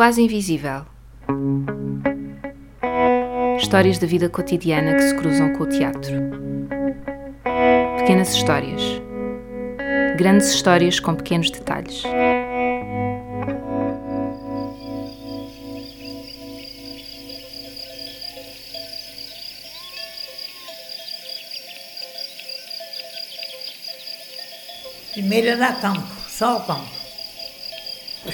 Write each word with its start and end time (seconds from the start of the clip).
Quase 0.00 0.22
invisível. 0.22 0.86
Histórias 3.58 3.98
da 3.98 4.06
vida 4.06 4.30
cotidiana 4.30 4.94
que 4.94 5.02
se 5.02 5.14
cruzam 5.14 5.52
com 5.52 5.64
o 5.64 5.68
teatro. 5.68 6.16
Pequenas 7.98 8.34
histórias. 8.34 8.80
Grandes 10.16 10.54
histórias 10.54 10.98
com 10.98 11.14
pequenos 11.14 11.50
detalhes. 11.50 12.02
Primeiro 25.12 25.48
era 25.48 25.74
campo, 25.74 26.08
só 26.26 26.56
o 26.56 26.60
campo. 26.60 26.88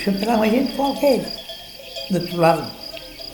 Entrava 0.06 0.36
uma 0.36 0.48
gente 0.48 0.72
qualquer, 0.76 1.45
do 2.10 2.18
outro 2.18 2.36
lado. 2.36 2.70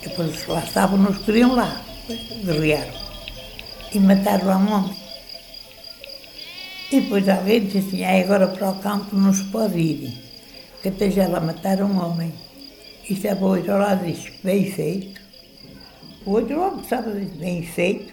Depois 0.03 0.43
que 0.43 0.51
lá 0.51 0.61
estavam, 0.61 0.99
nos 0.99 1.19
queriam 1.19 1.55
lá. 1.55 1.81
Guerrearam. 2.45 2.93
E 3.93 3.99
mataram 4.01 4.47
lá 4.47 4.57
um 4.57 4.73
homem. 4.73 4.97
E 6.91 7.01
depois 7.01 7.29
alguém 7.29 7.65
disse 7.65 7.79
assim, 7.79 8.05
ah, 8.05 8.21
agora 8.21 8.49
para 8.49 8.71
o 8.71 8.75
campo 8.81 9.17
não 9.17 9.33
se 9.33 9.45
pode 9.45 9.79
ir, 9.79 10.13
que 10.83 10.89
até 10.89 11.11
já 11.11 11.27
lá 11.27 11.41
mataram 11.41 11.87
um 11.87 12.05
homem. 12.05 12.33
E 13.09 13.15
estava 13.15 13.45
o 13.45 13.57
outro 13.57 13.79
lado 13.79 14.05
disse, 14.05 14.31
bem 14.45 14.71
feito. 14.71 15.21
O 16.27 16.33
outro 16.33 16.61
homem 16.61 16.83
estava 16.83 17.11
bem 17.11 17.63
feito. 17.63 18.13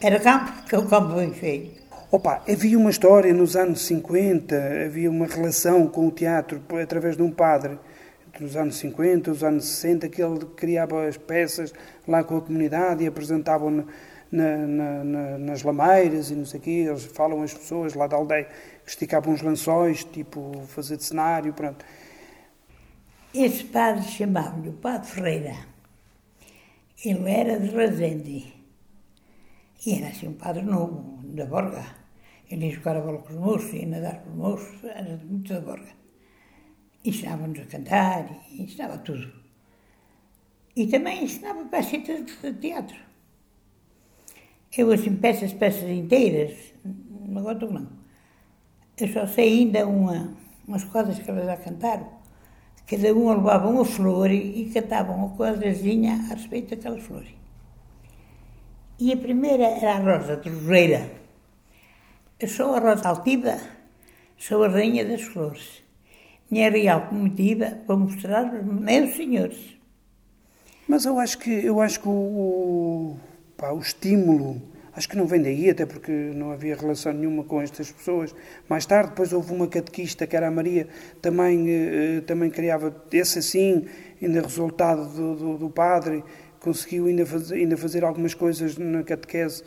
Era 0.00 0.20
campo, 0.20 0.52
é 0.70 0.78
o 0.78 0.86
campo 0.86 1.14
bem 1.14 1.32
feito. 1.32 1.82
Opa, 2.10 2.42
havia 2.48 2.78
uma 2.78 2.90
história 2.90 3.34
nos 3.34 3.56
anos 3.56 3.80
50, 3.82 4.84
havia 4.86 5.10
uma 5.10 5.26
relação 5.26 5.88
com 5.88 6.06
o 6.06 6.12
teatro 6.12 6.62
através 6.80 7.16
de 7.16 7.22
um 7.22 7.30
padre 7.32 7.76
nos 8.40 8.56
anos 8.56 8.76
50, 8.76 9.30
os 9.30 9.44
anos 9.44 9.64
60, 9.64 10.08
que 10.08 10.22
ele 10.22 10.44
criava 10.56 11.06
as 11.06 11.16
peças 11.16 11.72
lá 12.06 12.22
com 12.24 12.36
a 12.36 12.40
comunidade 12.40 13.04
e 13.04 13.06
apresentavam 13.06 13.86
na, 14.30 14.56
na, 14.66 15.04
na, 15.04 15.38
nas 15.38 15.62
lameiras 15.62 16.30
e 16.30 16.34
não 16.34 16.44
sei 16.44 16.60
o 16.60 16.62
quê. 16.62 16.70
Eles 16.88 17.04
falam 17.04 17.42
as 17.42 17.54
pessoas 17.54 17.94
lá 17.94 18.06
da 18.06 18.16
aldeia 18.16 18.48
que 18.84 18.90
esticavam 18.90 19.32
uns 19.32 19.42
lençóis, 19.42 20.04
tipo 20.04 20.62
fazer 20.68 20.96
de 20.96 21.04
cenário, 21.04 21.52
pronto. 21.52 21.84
Esse 23.32 23.64
padre 23.64 24.02
chamava-lhe 24.04 24.68
o 24.68 24.74
Padre 24.74 25.08
Ferreira. 25.08 25.56
Ele 27.04 27.30
era 27.30 27.58
de 27.58 27.74
Razende. 27.74 28.54
E 29.84 29.94
era 29.98 30.08
assim 30.08 30.28
um 30.28 30.34
padre 30.34 30.62
novo, 30.62 31.18
da 31.24 31.44
Borga. 31.44 31.84
Ele 32.50 32.66
ia 32.66 32.72
jogar 32.72 32.96
a 32.96 33.00
bola 33.00 33.18
com 33.18 33.32
os 33.32 33.38
moços, 33.38 33.72
ia 33.74 33.86
nadar 33.86 34.22
com 34.22 34.30
os 34.30 34.36
moços, 34.36 34.84
era 34.84 35.16
muito 35.16 35.52
da 35.52 35.60
Borga. 35.60 36.03
Ensinava-nos 37.04 37.60
a 37.60 37.66
cantar, 37.66 38.26
ensinava 38.50 38.98
tudo. 38.98 39.30
E 40.74 40.86
também 40.86 41.24
ensinava 41.24 41.64
peças 41.66 42.02
de 42.02 42.52
teatro. 42.54 42.96
Eu, 44.76 44.90
assim, 44.90 45.14
peças, 45.14 45.52
peças 45.52 45.88
inteiras, 45.88 46.74
não 47.28 47.42
gosto 47.42 47.70
não. 47.70 47.86
Eu 48.98 49.08
só 49.08 49.26
sei 49.26 49.60
ainda 49.60 49.86
uma, 49.86 50.34
umas 50.66 50.82
coisas 50.84 51.18
que 51.18 51.30
elas 51.30 51.44
já 51.44 51.56
cantaram. 51.56 52.08
Cada 52.86 53.14
uma 53.14 53.34
levava 53.34 53.68
uma 53.68 53.84
flor 53.84 54.30
e, 54.30 54.62
e 54.62 54.70
cantava 54.70 55.12
uma 55.12 55.30
coisazinha 55.36 56.14
a 56.14 56.34
respeito 56.34 56.74
daquela 56.74 56.98
flor. 56.98 57.24
E 58.98 59.12
a 59.12 59.16
primeira 59.16 59.64
era 59.64 59.96
a 59.96 59.98
Rosa 59.98 60.36
de 60.36 60.48
Roseira. 60.48 61.10
Eu 62.40 62.48
sou 62.48 62.74
a 62.74 62.80
Rosa 62.80 63.08
Altiva, 63.08 63.58
sou 64.36 64.64
a 64.64 64.68
rainha 64.68 65.04
das 65.04 65.22
flores. 65.22 65.83
Minha 66.50 66.70
real 66.70 67.08
comitiva 67.08 67.78
para 67.86 67.96
mostrar 67.96 68.54
aos 68.54 68.64
meus 68.64 69.16
senhores. 69.16 69.74
Mas 70.86 71.04
eu 71.06 71.18
acho 71.18 71.38
que, 71.38 71.50
eu 71.50 71.80
acho 71.80 72.00
que 72.00 72.08
o, 72.08 73.16
pá, 73.56 73.70
o 73.72 73.78
estímulo, 73.78 74.60
acho 74.92 75.08
que 75.08 75.16
não 75.16 75.26
vem 75.26 75.40
daí, 75.40 75.70
até 75.70 75.86
porque 75.86 76.12
não 76.12 76.50
havia 76.50 76.76
relação 76.76 77.12
nenhuma 77.12 77.42
com 77.42 77.62
estas 77.62 77.90
pessoas. 77.90 78.34
Mais 78.68 78.84
tarde, 78.84 79.10
depois 79.10 79.32
houve 79.32 79.52
uma 79.52 79.66
catequista, 79.66 80.26
que 80.26 80.36
era 80.36 80.48
a 80.48 80.50
Maria, 80.50 80.86
também, 81.22 81.64
eh, 81.68 82.20
também 82.26 82.50
criava 82.50 82.94
esse 83.10 83.38
assim, 83.38 83.86
ainda 84.20 84.42
resultado 84.42 85.08
do, 85.08 85.34
do, 85.34 85.58
do 85.58 85.70
padre, 85.70 86.22
conseguiu 86.60 87.06
ainda 87.06 87.24
ainda 87.52 87.76
fazer 87.76 88.04
algumas 88.04 88.34
coisas 88.34 88.76
na 88.76 89.02
catequese, 89.02 89.62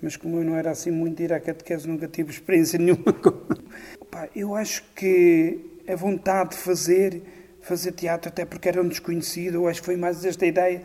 mas 0.00 0.16
como 0.16 0.38
eu 0.38 0.44
não 0.44 0.56
era 0.56 0.70
assim 0.70 0.90
muito 0.90 1.20
ir 1.20 1.32
à 1.32 1.40
catequese, 1.40 1.88
nunca 1.88 2.06
tive 2.06 2.30
experiência 2.30 2.78
nenhuma. 2.80 3.12
Pá, 4.10 4.28
eu 4.34 4.54
acho 4.54 4.84
que 4.94 5.69
a 5.88 5.94
vontade 5.96 6.50
de 6.50 6.56
fazer, 6.56 7.22
fazer 7.60 7.92
teatro, 7.92 8.28
até 8.28 8.44
porque 8.44 8.68
era 8.68 8.80
um 8.80 8.88
desconhecido, 8.88 9.56
eu 9.56 9.68
acho 9.68 9.80
que 9.80 9.86
foi 9.86 9.96
mais 9.96 10.24
esta 10.24 10.46
ideia 10.46 10.82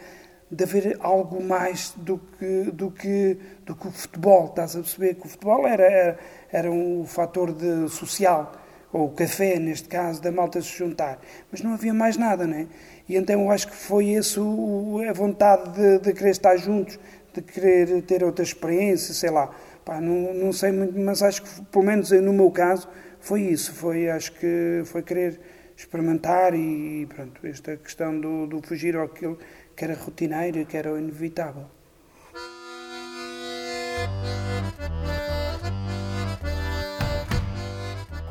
de 0.49 0.63
haver 0.63 0.97
algo 0.99 1.43
mais 1.43 1.93
do 1.97 2.19
que, 2.37 2.71
do 2.71 2.91
que, 2.91 3.37
do 3.65 3.75
que 3.75 3.87
o 3.87 3.91
futebol. 3.91 4.45
Estás 4.45 4.75
a 4.75 4.79
perceber 4.79 5.15
que 5.15 5.25
o 5.25 5.29
futebol 5.29 5.67
era, 5.67 5.83
era, 5.83 6.19
era 6.51 6.71
um 6.71 7.05
fator 7.05 7.51
de, 7.51 7.89
social, 7.89 8.53
ou 8.93 9.07
o 9.07 9.09
café, 9.09 9.59
neste 9.59 9.89
caso, 9.89 10.21
da 10.21 10.31
malta 10.31 10.61
se 10.61 10.69
juntar. 10.77 11.19
Mas 11.51 11.61
não 11.61 11.73
havia 11.73 11.93
mais 11.93 12.15
nada, 12.15 12.47
não 12.47 12.55
é? 12.55 12.67
E 13.09 13.15
então 13.15 13.41
eu 13.41 13.51
acho 13.51 13.67
que 13.67 13.75
foi 13.75 14.05
isso 14.05 15.01
a 15.07 15.13
vontade 15.13 15.71
de, 15.71 15.99
de 15.99 16.13
querer 16.13 16.29
estar 16.29 16.55
juntos, 16.57 16.97
de 17.33 17.41
querer 17.41 18.01
ter 18.03 18.23
outra 18.23 18.43
experiência, 18.43 19.13
sei 19.13 19.29
lá. 19.29 19.49
Pá, 19.83 19.99
não, 19.99 20.33
não 20.33 20.53
sei 20.53 20.71
muito, 20.71 20.97
mas 20.97 21.21
acho 21.21 21.43
que, 21.43 21.61
pelo 21.65 21.83
menos 21.83 22.09
no 22.11 22.33
meu 22.33 22.49
caso, 22.49 22.87
foi 23.25 23.41
isso. 23.41 23.73
Foi, 23.73 24.07
acho 24.09 24.31
que 24.33 24.83
foi 24.85 25.01
querer 25.01 25.39
experimentar 25.75 26.53
e, 26.53 27.07
pronto, 27.07 27.45
esta 27.45 27.75
questão 27.75 28.19
do, 28.19 28.45
do 28.45 28.61
fugir 28.61 28.95
àquilo 28.95 29.37
que 29.75 29.83
era 29.83 29.95
rotineiro 29.95 30.59
e 30.59 30.65
que 30.65 30.77
era 30.77 30.93
o 30.93 30.97
inevitável. 30.97 31.65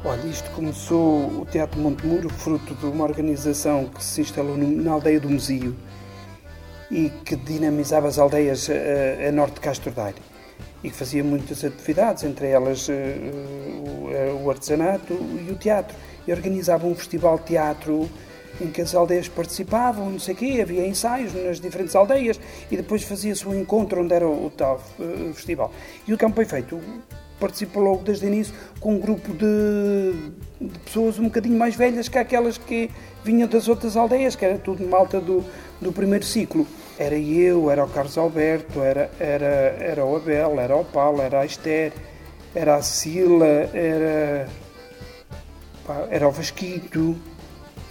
Olha, 0.04 0.26
isto 0.26 0.48
começou 0.52 1.40
o 1.40 1.46
Teatro 1.46 1.80
Montemuro, 1.80 2.28
fruto 2.28 2.74
de 2.74 2.86
uma 2.86 3.04
organização 3.04 3.86
que 3.86 4.04
se 4.04 4.20
instalou 4.20 4.56
na 4.56 4.92
aldeia 4.92 5.18
do 5.18 5.28
Mesio 5.30 5.74
e 6.90 7.10
que 7.24 7.34
dinamizava 7.34 8.06
as 8.06 8.18
aldeias 8.18 8.68
a, 8.68 8.74
eh, 8.74 9.28
a 9.28 9.32
norte 9.32 9.54
de 9.54 9.60
Castro 9.60 9.90
Daire 9.90 10.20
e 10.84 10.90
que 10.90 10.96
fazia 10.96 11.24
muitas 11.24 11.64
atividades, 11.64 12.24
entre 12.24 12.48
elas 12.48 12.86
uh, 12.88 12.92
o, 14.14 14.44
o 14.44 14.50
artesanato 14.50 15.12
e 15.12 15.50
o 15.50 15.56
teatro. 15.56 15.96
E 16.26 16.32
organizava 16.32 16.86
um 16.86 16.94
festival 16.94 17.38
de 17.38 17.44
teatro 17.44 18.08
em 18.60 18.70
que 18.70 18.80
as 18.80 18.94
aldeias 18.94 19.28
participavam, 19.28 20.10
não 20.10 20.18
sei 20.18 20.34
o 20.34 20.36
quê, 20.36 20.58
havia 20.62 20.86
ensaios 20.86 21.34
nas 21.34 21.60
diferentes 21.60 21.94
aldeias 21.94 22.40
e 22.70 22.76
depois 22.76 23.02
fazia-se 23.02 23.46
um 23.46 23.54
encontro 23.54 24.02
onde 24.02 24.14
era 24.14 24.28
o, 24.28 24.50
tal 24.50 24.80
uh, 24.98 25.34
festival. 25.34 25.72
E 26.06 26.14
o 26.14 26.18
campo 26.18 26.44
feito 26.44 26.80
participou 27.40 27.82
logo 27.82 28.04
desde 28.04 28.26
o 28.26 28.28
início 28.28 28.54
com 28.78 28.94
um 28.94 28.98
grupo 28.98 29.32
de, 29.32 30.12
de, 30.60 30.78
pessoas 30.78 31.18
um 31.18 31.24
bocadinho 31.24 31.58
mais 31.58 31.74
velhas 31.74 32.08
que 32.08 32.16
aquelas 32.16 32.56
que 32.56 32.90
vinham 33.24 33.48
das 33.48 33.68
outras 33.68 33.96
aldeias, 33.96 34.36
que 34.36 34.44
era 34.44 34.56
tudo 34.56 34.86
malta 34.86 35.20
do, 35.20 35.44
do 35.80 35.92
primeiro 35.92 36.24
ciclo. 36.24 36.66
Era 36.96 37.18
eu, 37.18 37.70
era 37.70 37.84
o 37.84 37.88
Carlos 37.88 38.16
Alberto, 38.16 38.80
era, 38.80 39.10
era, 39.18 39.46
era 39.80 40.04
o 40.04 40.14
Abel, 40.14 40.60
era 40.60 40.76
o 40.76 40.84
Paulo, 40.84 41.20
era 41.20 41.40
a 41.40 41.44
Esther, 41.44 41.92
era 42.54 42.76
a 42.76 42.82
Sila, 42.82 43.46
era, 43.72 44.48
pá, 45.84 46.06
era 46.10 46.28
o 46.28 46.30
Vasquito, 46.30 47.16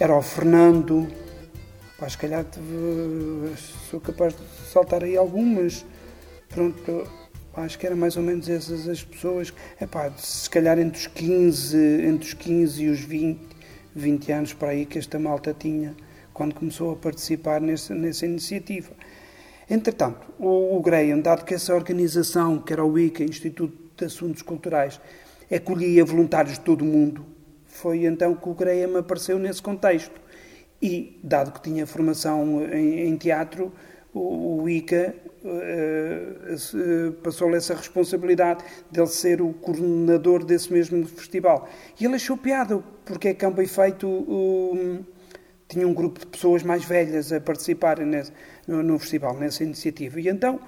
era 0.00 0.16
o 0.16 0.22
Fernando. 0.22 1.06
Pá, 1.98 2.08
se 2.08 2.16
calhar 2.16 2.46
sou 3.90 4.00
capaz 4.00 4.34
de 4.34 4.42
saltar 4.72 5.04
aí 5.04 5.16
algumas. 5.16 5.84
Pronto, 6.48 7.06
acho 7.54 7.78
que 7.78 7.86
era 7.86 7.94
mais 7.94 8.16
ou 8.16 8.22
menos 8.22 8.48
essas 8.48 8.88
as 8.88 9.04
pessoas. 9.04 9.52
Epá, 9.80 10.10
se 10.16 10.48
calhar 10.48 10.78
entre 10.78 10.98
os 10.98 11.06
15, 11.08 11.76
entre 12.06 12.28
os 12.28 12.34
15 12.34 12.82
e 12.82 12.88
os 12.88 13.00
20, 13.00 13.40
20 13.94 14.32
anos 14.32 14.52
para 14.54 14.70
aí 14.70 14.86
que 14.86 14.98
esta 14.98 15.18
malta 15.18 15.54
tinha 15.56 15.94
quando 16.32 16.54
começou 16.54 16.92
a 16.92 16.96
participar 16.96 17.60
nessa, 17.60 17.94
nessa 17.94 18.24
iniciativa. 18.24 18.90
Entretanto, 19.70 20.26
o, 20.38 20.76
o 20.76 20.80
Graham, 20.80 21.20
dado 21.20 21.44
que 21.44 21.54
essa 21.54 21.74
organização, 21.74 22.58
que 22.58 22.72
era 22.72 22.84
o 22.84 22.98
ICA, 22.98 23.22
Instituto 23.22 23.83
de 23.96 24.04
Assuntos 24.04 24.42
Culturais, 24.42 25.00
acolhia 25.54 26.04
voluntários 26.04 26.54
de 26.54 26.60
todo 26.60 26.82
o 26.82 26.84
mundo, 26.84 27.24
foi 27.66 28.04
então 28.04 28.34
que 28.34 28.48
o 28.48 28.54
Graham 28.54 28.98
apareceu 28.98 29.38
nesse 29.38 29.60
contexto. 29.60 30.20
E, 30.80 31.18
dado 31.22 31.52
que 31.52 31.62
tinha 31.62 31.86
formação 31.86 32.64
em, 32.72 33.08
em 33.08 33.16
teatro, 33.16 33.72
o, 34.12 34.62
o 34.62 34.68
ICA 34.68 35.14
uh, 35.44 36.54
uh, 36.54 37.12
passou-lhe 37.14 37.56
essa 37.56 37.74
responsabilidade 37.74 38.64
de 38.90 39.00
ele 39.00 39.08
ser 39.08 39.42
o 39.42 39.52
coordenador 39.54 40.44
desse 40.44 40.72
mesmo 40.72 41.04
festival. 41.06 41.68
E 41.98 42.04
ele 42.04 42.14
achou 42.14 42.36
piada, 42.36 42.82
porque 43.04 43.28
é 43.28 43.34
campo 43.34 43.60
e 43.60 43.66
feito 43.66 44.06
um, 44.06 45.04
tinha 45.68 45.86
um 45.86 45.92
grupo 45.92 46.20
de 46.20 46.26
pessoas 46.26 46.62
mais 46.62 46.84
velhas 46.84 47.32
a 47.32 47.40
participarem 47.40 48.06
nesse, 48.06 48.32
no, 48.68 48.82
no, 48.82 48.98
festival, 48.98 49.36
nessa 49.36 49.64
iniciativa. 49.64 50.20
E 50.20 50.28
então 50.28 50.60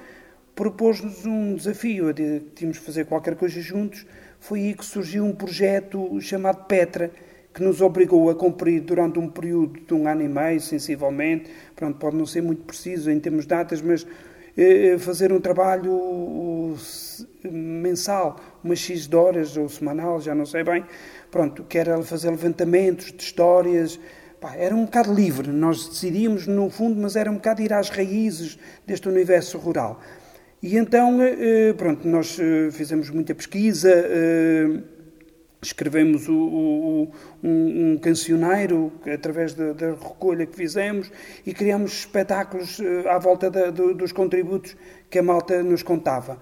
propôs-nos 0.57 1.27
um 1.27 1.55
desafio, 1.55 2.15
de 2.15 2.41
tínhamos 2.55 2.79
de 2.79 2.83
fazer 2.83 3.05
qualquer 3.05 3.37
coisa 3.37 3.61
juntos. 3.61 4.07
Foi 4.41 4.61
aí 4.61 4.75
que 4.75 4.85
surgiu 4.85 5.25
um 5.25 5.33
projeto 5.33 6.19
chamado 6.21 6.65
Petra, 6.65 7.11
que 7.53 7.63
nos 7.63 7.83
obrigou 7.83 8.31
a 8.31 8.35
cumprir 8.35 8.81
durante 8.81 9.19
um 9.19 9.29
período 9.29 9.79
de 9.81 9.95
um 9.95 10.09
ano 10.09 10.23
e 10.23 10.29
meio, 10.29 10.61
sensivelmente, 10.61 11.51
pronto, 11.75 11.99
pode 11.99 12.17
não 12.17 12.27
ser 12.27 12.43
muito 12.43 12.63
preciso 12.65 13.11
em 13.11 13.21
termos 13.21 13.45
de 13.45 13.49
datas, 13.49 13.83
mas 13.83 14.07
eh, 14.57 14.97
fazer 14.99 15.31
um 15.31 15.41
trabalho 15.41 16.75
mensal, 17.45 18.41
umas 18.65 18.79
X 18.79 19.07
de 19.07 19.17
horas 19.17 19.57
ou 19.57 19.69
semanal, 19.69 20.21
já 20.21 20.35
não 20.35 20.47
sei 20.47 20.65
bem, 20.65 20.85
pronto, 21.31 21.65
que 21.65 21.77
era 21.77 22.03
fazer 22.03 22.31
levantamentos 22.31 23.13
de 23.13 23.23
histórias, 23.23 24.01
era 24.55 24.75
um 24.75 24.85
bocado 24.85 25.13
livre, 25.13 25.51
nós 25.51 25.89
decidíamos 25.89 26.47
no 26.47 26.71
fundo, 26.71 27.01
mas 27.01 27.17
era 27.17 27.31
um 27.31 27.35
bocado 27.35 27.63
ir 27.63 27.73
às 27.73 27.91
raízes 27.91 28.59
deste 28.87 29.09
universo 29.09 29.59
rural. 29.59 30.01
E 30.67 30.77
então, 30.77 31.23
eh, 31.23 31.73
pronto, 31.75 32.09
nós 32.09 32.41
eh, 32.41 32.73
fizemos 32.73 33.09
muita 33.11 33.33
pesquisa, 33.37 33.89
escrevemos 35.63 36.29
o, 36.29 36.35
o, 36.35 37.13
um, 37.41 37.93
um, 37.93 37.99
cancioneiro 37.99 38.93
através 39.15 39.55
da, 39.55 39.73
da, 39.73 39.91
recolha 39.91 40.45
que 40.45 40.57
fizemos 40.57 41.13
e 41.47 41.55
criamos 41.55 41.93
espetáculos 42.01 42.81
à 43.09 43.17
volta 43.17 43.49
da, 43.49 43.71
do, 43.71 43.95
dos 43.95 44.11
contributos 44.11 44.77
que 45.09 45.21
a 45.21 45.23
malta 45.23 45.63
nos 45.63 45.85
contava. 45.85 46.37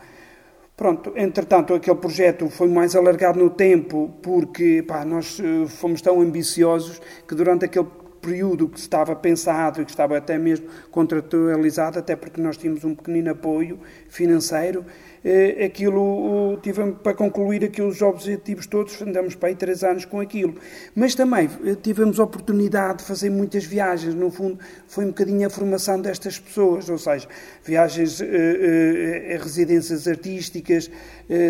Pronto, 0.75 1.13
entretanto, 1.17 1.75
aquele 1.75 1.99
projeto 1.99 2.49
foi 2.49 2.69
mais 2.69 2.97
alargado 2.97 3.39
no 3.39 3.51
tempo 3.51 4.11
porque 4.23 4.83
pá, 4.89 5.05
nós 5.05 5.39
fomos 5.69 6.01
tão 6.01 6.23
ambiciosos 6.23 6.99
que 7.29 7.35
durante 7.35 7.67
aquele 7.67 7.89
período 8.25 8.69
que 8.69 8.79
estava 8.79 9.15
pensado 9.15 9.83
e 9.83 9.85
que 9.85 9.91
estava 9.91 10.17
até 10.17 10.39
mesmo 10.39 10.67
contratualizado, 10.91 11.99
até 11.99 12.17
porque 12.17 12.41
nós 12.41 12.57
tínhamos 12.57 12.83
um 12.83 12.95
pequenino 12.95 13.31
apoio 13.31 13.79
financeiro, 14.09 14.85
eh, 15.23 15.67
aquilo 15.67 16.59
para 17.03 17.13
concluir 17.13 17.65
aqueles 17.65 18.01
objetivos 18.01 18.67
todos, 18.67 19.01
andamos 19.03 19.35
para 19.35 19.51
aí 19.51 19.55
três 19.55 19.85
anos 19.85 20.07
com 20.07 20.21
aquilo. 20.21 20.55
Mas 20.95 21.15
também 21.15 21.51
eh, 21.65 21.75
tivemos 21.75 22.19
oportunidade 22.19 22.99
de 22.99 23.05
fazer 23.05 23.29
muitas 23.29 23.65
viagens, 23.65 24.15
no 24.15 24.31
fundo 24.31 24.59
foi 24.89 25.05
um 25.05 25.09
bocadinho 25.09 25.47
a 25.47 25.51
formação 25.51 26.01
destas 26.01 26.39
pessoas, 26.39 26.89
ou 26.89 26.99
seja, 26.99 27.29
viagens 27.63 28.23
a 28.23 29.43
residências 29.43 30.09
artísticas, 30.09 30.91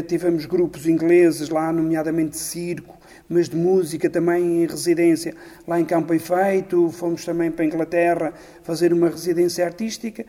tivemos 0.08 0.46
grupos 0.46 0.86
ingleses 0.86 1.48
lá, 1.48 1.72
nomeadamente 1.72 2.36
circo, 2.36 2.96
mas 3.34 3.48
de 3.48 3.56
música 3.56 4.08
também 4.08 4.62
em 4.62 4.66
residência 4.66 5.34
lá 5.66 5.80
em 5.80 5.84
Campo 5.84 6.14
Efeito, 6.14 6.88
fomos 6.90 7.24
também 7.24 7.50
para 7.50 7.64
a 7.64 7.66
Inglaterra 7.66 8.32
fazer 8.62 8.92
uma 8.92 9.08
residência 9.08 9.64
artística. 9.64 10.24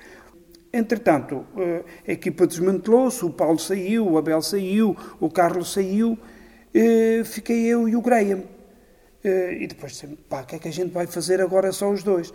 Entretanto, 0.73 1.45
eh, 1.55 1.83
a 2.07 2.11
equipa 2.11 2.47
desmantelou-se, 2.47 3.23
o 3.23 3.29
Paulo 3.29 3.59
saiu, 3.59 4.09
o 4.09 4.17
Abel 4.17 4.41
saiu, 4.41 4.97
o 5.19 5.29
Carlos 5.29 5.71
saiu, 5.71 6.17
eh, 6.73 7.21
fiquei 7.23 7.67
eu 7.67 7.87
e 7.87 7.95
o 7.95 8.01
Graham. 8.01 8.43
Eh, 9.23 9.57
e 9.61 9.67
depois, 9.67 10.03
pá, 10.27 10.41
o 10.41 10.45
que 10.45 10.55
é 10.55 10.59
que 10.59 10.67
a 10.67 10.73
gente 10.73 10.91
vai 10.91 11.05
fazer 11.05 11.39
agora 11.39 11.71
só 11.71 11.91
os 11.91 12.01
dois? 12.01 12.33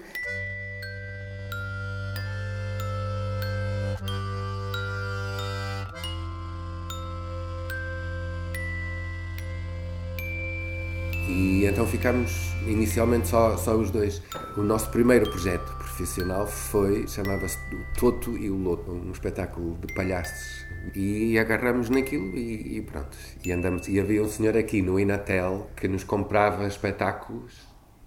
E 11.60 11.66
então 11.66 11.86
ficámos 11.86 12.54
inicialmente 12.66 13.28
só, 13.28 13.54
só 13.58 13.76
os 13.76 13.90
dois. 13.90 14.22
O 14.56 14.62
nosso 14.62 14.88
primeiro 14.88 15.28
projeto 15.28 15.70
profissional 15.76 16.46
foi, 16.46 17.06
chamava-se 17.06 17.58
Toto 17.98 18.34
e 18.34 18.48
o 18.48 18.56
Loto, 18.56 18.90
um 18.90 19.12
espetáculo 19.12 19.76
de 19.76 19.92
palhaços. 19.92 20.64
E 20.94 21.38
agarramos 21.38 21.90
naquilo 21.90 22.34
e, 22.34 22.78
e, 22.78 22.80
pronto. 22.80 23.14
E 23.44 23.52
andamos. 23.52 23.88
E 23.88 24.00
havia 24.00 24.22
um 24.22 24.26
senhor 24.26 24.56
aqui 24.56 24.80
no 24.80 24.98
Inatel 24.98 25.68
que 25.76 25.86
nos 25.86 26.02
comprava 26.02 26.66
espetáculos 26.66 27.60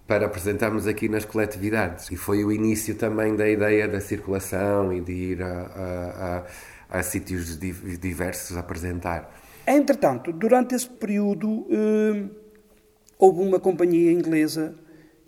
para 0.04 0.26
apresentarmos 0.26 0.88
aqui 0.88 1.08
nas 1.08 1.24
coletividades. 1.24 2.10
E 2.10 2.16
foi 2.16 2.44
o 2.44 2.50
início 2.50 2.96
também 2.96 3.36
da 3.36 3.48
ideia 3.48 3.86
da 3.86 4.00
circulação 4.00 4.92
e 4.92 5.00
de 5.00 5.12
ir 5.12 5.42
a, 5.44 5.46
a, 5.46 6.44
a, 6.90 6.98
a 6.98 7.02
sítios 7.04 7.56
diversos 7.56 8.56
apresentar. 8.56 9.32
Entretanto, 9.64 10.32
durante 10.32 10.74
esse 10.74 10.90
período. 10.90 11.68
Eh 11.70 12.43
houve 13.24 13.40
uma 13.40 13.58
companhia 13.58 14.12
inglesa 14.12 14.74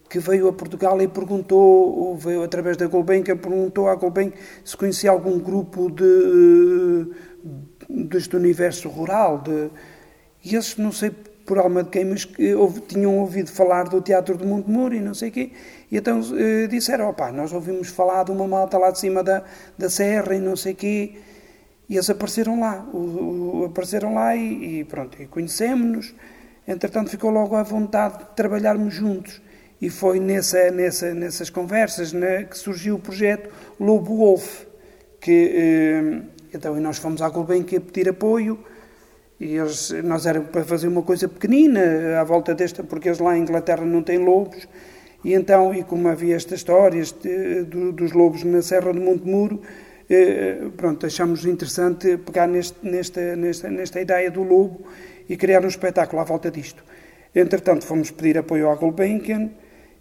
que 0.08 0.18
veio 0.18 0.48
a 0.48 0.52
Portugal 0.52 1.00
e 1.00 1.08
perguntou, 1.08 2.16
veio 2.16 2.42
através 2.42 2.76
da 2.76 2.86
Gulbenkian, 2.86 3.36
perguntou 3.38 3.88
à 3.88 3.94
Gulbenkian 3.94 4.38
se 4.64 4.76
conhecia 4.76 5.10
algum 5.10 5.38
grupo 5.38 5.90
de, 5.90 7.10
deste 7.88 8.36
universo 8.36 8.88
rural. 8.88 9.38
De, 9.38 9.70
e 10.44 10.54
eles, 10.54 10.76
não 10.76 10.92
sei 10.92 11.10
por 11.44 11.58
alma 11.58 11.82
de 11.82 11.90
quem, 11.90 12.04
mas 12.04 12.24
que 12.24 12.54
ouve, 12.54 12.80
tinham 12.82 13.18
ouvido 13.18 13.50
falar 13.50 13.84
do 13.84 14.00
Teatro 14.00 14.36
de 14.36 14.44
Montemuro 14.44 14.94
e 14.94 15.00
não 15.00 15.14
sei 15.14 15.30
o 15.30 15.32
quê. 15.32 15.52
E 15.90 15.96
então 15.96 16.20
eh, 16.36 16.66
disseram, 16.66 17.08
opá, 17.08 17.32
nós 17.32 17.52
ouvimos 17.52 17.88
falar 17.88 18.24
de 18.24 18.32
uma 18.32 18.46
malta 18.46 18.76
lá 18.78 18.90
de 18.90 18.98
cima 18.98 19.22
da, 19.22 19.42
da 19.78 19.88
serra 19.88 20.34
e 20.34 20.40
não 20.40 20.56
sei 20.56 20.72
o 20.72 20.76
quê. 20.76 21.14
E 21.88 21.94
eles 21.94 22.10
apareceram 22.10 22.60
lá, 22.60 22.84
o, 22.92 23.60
o, 23.60 23.64
apareceram 23.66 24.14
lá 24.14 24.34
e, 24.34 24.80
e 24.80 24.84
pronto, 24.84 25.20
e 25.22 25.26
conhecemos-nos. 25.26 26.14
Entretanto, 26.66 27.10
ficou 27.10 27.30
logo 27.30 27.54
à 27.54 27.62
vontade 27.62 28.18
de 28.18 28.24
trabalharmos 28.34 28.92
juntos. 28.92 29.40
E 29.80 29.88
foi 29.88 30.18
nessa, 30.18 30.70
nessa, 30.70 31.14
nessas 31.14 31.50
conversas 31.50 32.12
né, 32.12 32.44
que 32.44 32.56
surgiu 32.56 32.96
o 32.96 32.98
projeto 32.98 33.50
Lobo 33.78 34.16
Wolf. 34.16 34.64
Que, 35.20 35.52
eh, 35.54 36.22
então, 36.54 36.74
nós 36.80 36.98
fomos 36.98 37.22
à 37.22 37.28
Gulbenkian 37.28 37.80
pedir 37.80 38.08
apoio. 38.08 38.58
E 39.38 39.54
eles, 39.54 39.90
nós 40.02 40.26
era 40.26 40.40
para 40.40 40.64
fazer 40.64 40.88
uma 40.88 41.02
coisa 41.02 41.28
pequenina 41.28 42.18
à 42.18 42.24
volta 42.24 42.54
desta, 42.54 42.82
porque 42.82 43.08
eles 43.08 43.18
lá 43.18 43.36
em 43.36 43.42
Inglaterra 43.42 43.84
não 43.84 44.02
têm 44.02 44.18
lobos. 44.18 44.66
E 45.22 45.34
então, 45.34 45.74
e 45.74 45.84
como 45.84 46.08
havia 46.08 46.36
estas 46.36 46.60
histórias 46.60 47.12
de, 47.12 47.64
de, 47.64 47.92
dos 47.92 48.12
lobos 48.12 48.42
na 48.44 48.62
Serra 48.62 48.92
de 48.92 49.00
Montemuro, 49.00 49.60
eh, 50.08 50.68
pronto, 50.76 51.04
achamos 51.04 51.44
interessante 51.44 52.16
pegar 52.16 52.46
neste, 52.46 52.76
nesta, 52.82 53.36
nesta, 53.36 53.68
nesta 53.68 54.00
ideia 54.00 54.30
do 54.30 54.42
lobo 54.42 54.86
e 55.28 55.36
criar 55.36 55.64
um 55.64 55.68
espetáculo 55.68 56.20
à 56.20 56.24
volta 56.24 56.50
disto. 56.50 56.84
Entretanto, 57.34 57.84
fomos 57.84 58.10
pedir 58.10 58.38
apoio 58.38 58.70
à 58.70 58.74
Gulbenkian 58.74 59.50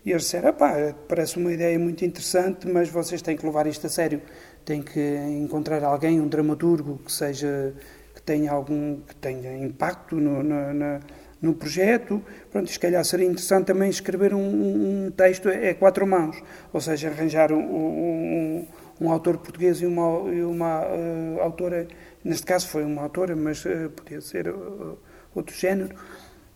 e 0.06 0.12
eles 0.12 0.24
disseram, 0.24 0.54
pá, 0.54 0.94
parece 1.08 1.38
uma 1.38 1.52
ideia 1.52 1.78
muito 1.80 2.06
interessante, 2.06 2.68
mas 2.68 2.90
vocês 2.90 3.22
têm 3.22 3.36
que 3.36 3.46
levar 3.46 3.66
isto 3.66 3.88
a 3.88 3.90
sério. 3.90 4.22
Têm 4.64 4.82
que 4.82 5.00
encontrar 5.42 5.84
alguém, 5.84 6.22
um 6.22 6.28
dramaturgo 6.28 7.00
que 7.04 7.12
seja 7.12 7.74
que 8.14 8.22
tenha 8.22 8.52
algum 8.52 9.02
que 9.02 9.16
tenha 9.16 9.58
impacto 9.58 10.16
no, 10.16 10.42
no, 10.44 10.74
no, 10.74 11.00
no 11.42 11.54
projeto. 11.56 12.22
Pronto, 12.52 12.70
se 12.70 12.80
calhar 12.80 13.04
seria 13.04 13.26
interessante 13.26 13.66
também 13.66 13.90
escrever 13.90 14.34
um, 14.34 15.08
um 15.08 15.12
texto 15.12 15.50
a 15.50 15.74
quatro 15.74 16.06
mãos, 16.08 16.42
ou 16.72 16.80
seja, 16.80 17.10
arranjar 17.10 17.52
um, 17.52 17.60
um, 17.60 18.68
um 19.02 19.12
autor 19.12 19.38
português 19.38 19.82
e 19.82 19.86
uma, 19.86 20.08
uma 20.08 20.86
uh, 20.86 21.42
autora, 21.42 21.88
neste 22.24 22.46
caso 22.46 22.68
foi 22.68 22.84
uma 22.84 23.02
autora, 23.02 23.36
mas 23.36 23.66
uh, 23.66 23.90
podia 23.90 24.22
ser 24.22 24.48
uh, 24.50 24.98
outro 25.36 25.56
género. 25.56 25.96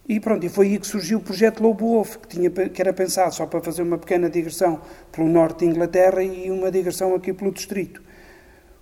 E 0.08 0.20
pronto, 0.20 0.44
e 0.44 0.50
foi 0.50 0.70
aí 0.70 0.80
que 0.80 0.88
surgiu 0.88 1.20
o 1.20 1.22
projeto 1.22 1.62
Lobo 1.62 1.86
Wolf, 1.86 2.18
que, 2.18 2.28
tinha, 2.30 2.50
que 2.50 2.82
era 2.82 2.92
pensado 2.92 3.36
só 3.36 3.46
para 3.46 3.62
fazer 3.62 3.84
uma 3.84 3.98
pequena 3.98 4.28
digressão 4.28 4.82
pelo 5.12 5.28
norte 5.28 5.60
de 5.60 5.66
Inglaterra 5.66 6.24
e 6.24 6.50
uma 6.50 6.72
digressão 6.72 7.14
aqui 7.14 7.32
pelo 7.32 7.52
distrito. 7.52 8.02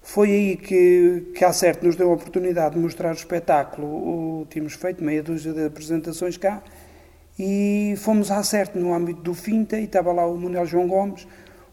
Foi 0.01 0.31
aí 0.31 0.55
que, 0.55 1.33
que 1.35 1.43
a 1.43 1.51
certo 1.51 1.85
nos 1.85 1.97
deu 1.97 2.09
a 2.09 2.13
oportunidade 2.13 2.75
de 2.75 2.81
mostrar 2.81 3.09
o 3.09 3.13
espetáculo. 3.13 3.87
O, 3.87 4.47
tínhamos 4.49 4.73
feito 4.75 5.03
meia 5.03 5.21
dúzia 5.21 5.51
de 5.51 5.65
apresentações 5.65 6.37
cá 6.37 6.63
e 7.37 7.93
fomos 7.97 8.31
à 8.31 8.41
certo 8.41 8.79
no 8.79 8.93
âmbito 8.93 9.21
do 9.21 9.33
Finta 9.33 9.77
e 9.77 9.83
estava 9.83 10.13
lá 10.13 10.25
o 10.25 10.37
Manuel 10.37 10.65
João 10.65 10.87
Gomes, 10.87 11.27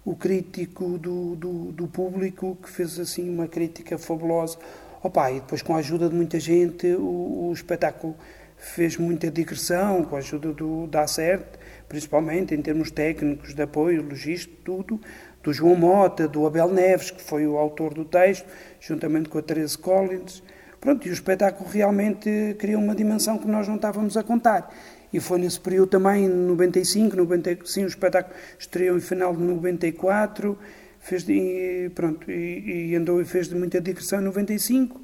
o 0.05 0.17
crítico 0.17 0.99
do, 0.99 1.37
do, 1.37 1.73
do, 1.73 1.87
público, 1.87 2.59
que 2.61 2.69
fez 2.69 2.99
assim 2.99 3.33
uma 3.33 3.47
crítica 3.47 3.97
fabulosa 3.97 4.59
Opa, 5.05 5.31
e 5.31 5.35
depois 5.35 5.61
com 5.61 5.77
a 5.77 5.81
ajuda 5.81 6.09
de 6.09 6.15
muita 6.15 6.41
gente 6.41 6.87
o, 6.95 7.49
o 7.51 7.53
espetáculo 7.53 8.17
fez 8.57 8.97
muita 8.97 9.31
digressão, 9.31 10.03
com 10.03 10.17
a 10.17 10.19
ajuda 10.19 10.51
do, 10.51 10.87
da 10.87 11.03
ACERT, 11.03 11.45
principalmente 11.87 12.55
em 12.55 12.63
termos 12.63 12.91
técnicos, 12.91 13.53
de 13.53 13.61
apoio, 13.61 14.03
logístico, 14.03 14.55
tudo, 14.65 14.99
do 15.43 15.53
João 15.53 15.77
Mota, 15.77 16.27
do 16.27 16.47
Abel 16.47 16.73
Neves, 16.73 17.11
que 17.11 17.21
foi 17.21 17.47
o 17.47 17.59
autor 17.59 17.93
do 17.93 18.07
texto, 18.07 18.47
juntamente 18.81 19.29
com 19.29 19.37
a 19.37 19.43
Teresa 19.43 19.77
Collins. 19.77 20.43
Pronto, 20.81 21.07
e 21.07 21.11
o 21.11 21.13
espetáculo 21.13 21.69
realmente 21.69 22.57
criou 22.59 22.81
uma 22.81 22.95
dimensão 22.95 23.37
que 23.37 23.47
nós 23.47 23.69
não 23.69 23.77
estávamos 23.77 24.17
a 24.17 24.23
contar. 24.23 24.75
E 25.13 25.21
foi 25.21 25.39
nesse 25.39 25.61
período 25.61 25.89
também, 25.89 26.25
em 26.25 26.31
95, 26.31 27.15
95 27.15 27.69
sim, 27.69 27.85
o 27.85 27.89
espetáculo 27.89 28.35
estreou 28.59 28.97
em 28.97 29.01
final 29.03 29.37
de 29.37 29.43
94, 29.43 30.59
fez 31.05 31.23
de, 31.23 31.91
pronto, 31.95 32.31
e, 32.31 32.91
e, 32.91 32.97
andou 32.97 33.21
e 33.21 33.27
fez 33.27 33.47
de 33.47 33.55
muita 33.55 33.79
digressão 33.79 34.21
em 34.21 34.25
95 34.25 35.03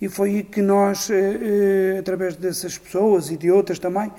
e 0.00 0.08
foi 0.08 0.30
aí 0.30 0.42
que 0.42 0.60
nós, 0.60 1.08
eh, 1.10 1.94
eh, 1.94 1.98
através 1.98 2.34
dessas 2.34 2.76
pessoas 2.76 3.30
e 3.30 3.36
de 3.36 3.48
outras 3.48 3.78
também, 3.78 4.10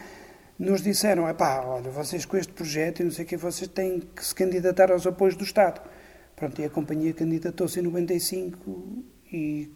nos 0.58 0.82
disseram, 0.82 1.34
pá, 1.36 1.62
olha, 1.66 1.90
vocês 1.92 2.24
com 2.26 2.38
este 2.38 2.54
projeto 2.54 3.02
e 3.02 3.04
não 3.04 3.12
sei 3.12 3.26
o 3.26 3.28
que, 3.28 3.36
vocês 3.36 3.70
têm 3.70 4.00
que 4.00 4.26
se 4.26 4.34
candidatar 4.34 4.92
aos 4.92 5.06
apoios 5.06 5.36
do 5.36 5.44
Estado. 5.44 5.82
Pronto, 6.38 6.62
e 6.62 6.66
a 6.66 6.70
companhia 6.70 7.14
candidatou-se 7.14 7.80
em 7.80 7.84
95 7.84 9.04
e, 9.32 9.70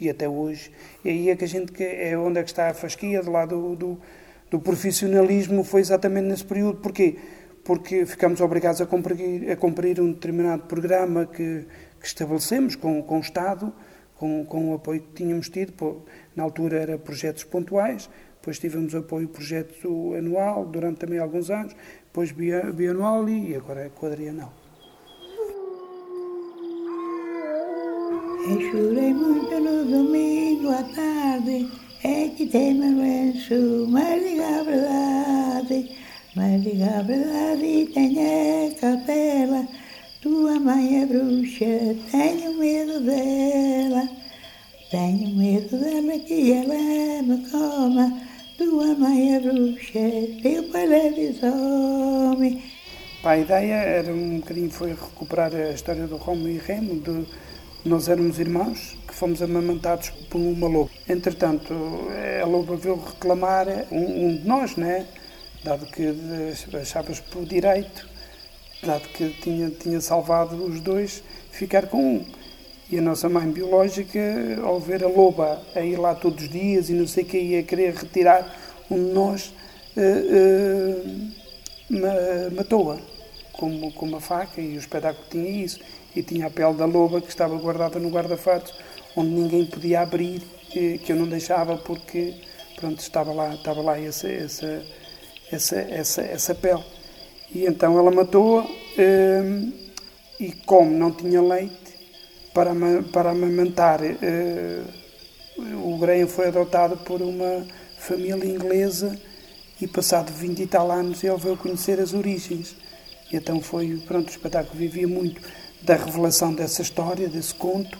e 0.00 0.10
até 0.10 0.28
hoje. 0.28 0.72
E 1.04 1.10
aí 1.10 1.30
é 1.30 1.36
que 1.36 1.44
a 1.44 1.48
gente, 1.48 1.72
é 1.80 2.18
onde 2.18 2.40
é 2.40 2.42
que 2.42 2.50
está 2.50 2.70
a 2.70 2.74
fasquia, 2.74 3.22
do 3.22 3.30
lado 3.30 3.76
do, 3.76 4.00
do 4.50 4.58
profissionalismo 4.58 5.62
foi 5.62 5.80
exatamente 5.80 6.26
nesse 6.26 6.44
período. 6.44 6.78
Porquê? 6.78 7.12
Porque 7.12 7.37
ficamos 8.06 8.40
obrigados 8.40 8.80
a 8.80 8.86
cumprir, 8.86 9.50
a 9.50 9.56
cumprir 9.56 10.00
um 10.00 10.12
determinado 10.12 10.62
programa 10.64 11.26
que, 11.26 11.66
que 12.00 12.06
estabelecemos 12.06 12.76
com, 12.76 13.02
com 13.02 13.18
o 13.18 13.20
Estado, 13.20 13.72
com, 14.16 14.44
com 14.44 14.70
o 14.70 14.74
apoio 14.74 15.00
que 15.00 15.12
tínhamos 15.14 15.48
tido. 15.48 16.02
Na 16.34 16.44
altura 16.44 16.78
era 16.78 16.98
projetos 16.98 17.44
pontuais, 17.44 18.08
depois 18.36 18.58
tivemos 18.58 18.94
apoio 18.94 19.28
projeto 19.28 20.14
anual 20.14 20.64
durante 20.64 20.98
também 20.98 21.18
alguns 21.18 21.50
anos, 21.50 21.74
depois 22.04 22.32
bianual 22.32 23.28
e 23.28 23.54
agora 23.54 23.86
é 23.86 23.88
quadrienal. 23.90 24.52
Eu 28.48 28.60
chorei 28.60 29.12
muito 29.12 29.60
no 29.60 29.84
domingo 29.84 30.70
à 30.70 30.82
tarde, 30.84 31.68
é 32.02 32.28
que 32.28 32.46
tem 32.46 32.74
meu 32.74 32.96
lenço, 32.96 33.86
mas 33.90 34.22
diga 34.22 34.60
a 34.60 34.62
verdade, 34.62 35.90
mas 36.38 36.62
diga 36.62 37.00
a 37.00 37.02
verdade 37.02 37.64
e 37.64 37.86
tenha 37.86 38.72
cautela. 38.80 39.66
Tua 40.22 40.60
mãe 40.60 41.02
é 41.02 41.06
bruxa, 41.06 41.96
tenho 42.12 42.56
medo 42.56 43.00
dela, 43.00 44.08
tenho 44.88 45.34
medo 45.36 45.76
dela 45.76 46.18
que 46.20 46.52
ela 46.52 47.22
me 47.22 47.50
coma. 47.50 48.20
Tua 48.56 48.94
mãe 48.94 49.34
é 49.34 49.40
bruxa, 49.40 49.98
teu 50.40 50.62
pai 50.70 50.86
lobisomem. 50.86 52.62
A 53.24 53.36
ideia 53.36 53.74
era 53.74 54.12
um 54.12 54.38
bocadinho 54.38 54.70
foi 54.70 54.90
recuperar 54.90 55.52
a 55.52 55.72
história 55.72 56.06
do 56.06 56.16
Romo 56.16 56.48
e 56.48 56.56
Remo, 56.58 57.00
de 57.00 57.26
nós 57.84 58.08
éramos 58.08 58.38
irmãos 58.38 58.96
que 59.08 59.14
fomos 59.14 59.42
amamantados 59.42 60.10
por 60.30 60.38
uma 60.38 60.68
loba. 60.68 60.90
Entretanto, 61.08 61.74
a 62.40 62.46
loba 62.46 62.76
veio 62.76 62.94
reclamar 62.94 63.66
um, 63.90 64.26
um 64.26 64.36
de 64.36 64.46
nós, 64.46 64.76
né? 64.76 65.04
Dado 65.68 65.84
que 65.86 66.14
achavas 66.80 67.20
por 67.20 67.44
direito, 67.44 68.08
dado 68.82 69.06
que 69.08 69.28
tinha, 69.42 69.68
tinha 69.68 70.00
salvado 70.00 70.56
os 70.64 70.80
dois, 70.80 71.22
ficar 71.50 71.88
com 71.88 71.98
um. 71.98 72.24
E 72.90 72.98
a 72.98 73.02
nossa 73.02 73.28
mãe 73.28 73.50
biológica, 73.50 74.18
ao 74.64 74.80
ver 74.80 75.04
a 75.04 75.08
loba 75.08 75.60
a 75.74 75.80
ir 75.80 75.96
lá 75.96 76.14
todos 76.14 76.44
os 76.44 76.48
dias 76.48 76.88
e 76.88 76.94
não 76.94 77.06
sei 77.06 77.22
o 77.22 77.26
que, 77.26 77.38
ia 77.38 77.62
querer 77.62 77.94
retirar 77.94 78.56
um 78.90 78.96
de 78.96 79.12
nós, 79.12 79.52
uh, 79.94 81.30
uh, 81.90 82.54
matou-a 82.56 82.96
com, 83.52 83.92
com 83.92 84.06
uma 84.06 84.20
faca 84.20 84.58
e 84.58 84.74
o 84.74 84.78
espetáculo 84.78 85.26
tinha 85.30 85.50
isso 85.50 85.80
e 86.16 86.22
tinha 86.22 86.46
a 86.46 86.50
pele 86.50 86.72
da 86.74 86.86
loba 86.86 87.20
que 87.20 87.28
estava 87.28 87.54
guardada 87.58 87.98
no 87.98 88.08
guarda-fatos, 88.08 88.72
onde 89.14 89.28
ninguém 89.28 89.66
podia 89.66 90.00
abrir, 90.00 90.40
que 90.70 91.04
eu 91.10 91.16
não 91.16 91.28
deixava 91.28 91.76
porque 91.76 92.36
pronto, 92.76 93.00
estava 93.00 93.32
lá, 93.32 93.54
estava 93.54 93.82
lá 93.82 94.00
essa, 94.00 94.28
essa, 94.28 94.82
essa, 95.50 95.76
essa, 95.76 96.22
essa 96.22 96.54
pele. 96.54 96.84
E 97.54 97.64
então 97.64 97.98
ela 97.98 98.10
matou-a 98.10 98.62
hum, 98.64 99.72
e 100.38 100.52
como 100.52 100.90
não 100.90 101.10
tinha 101.10 101.42
leite 101.42 101.74
para, 102.52 102.72
para 103.12 103.30
amamentar, 103.30 104.00
hum, 104.02 104.84
o 105.84 105.98
Graham 105.98 106.28
foi 106.28 106.48
adotado 106.48 106.96
por 106.98 107.20
uma 107.20 107.66
família 107.98 108.46
inglesa 108.46 109.18
e 109.80 109.86
passado 109.86 110.32
20 110.32 110.60
e 110.60 110.66
tal 110.66 110.90
anos 110.90 111.22
ele 111.24 111.36
veio 111.36 111.56
conhecer 111.56 112.00
as 112.00 112.12
origens. 112.12 112.76
E 113.32 113.36
então 113.36 113.60
foi, 113.60 114.02
pronto, 114.06 114.28
o 114.28 114.30
espetáculo 114.30 114.78
vivia 114.78 115.06
muito 115.06 115.40
da 115.82 115.94
revelação 115.96 116.52
dessa 116.52 116.82
história, 116.82 117.28
desse 117.28 117.54
conto, 117.54 117.98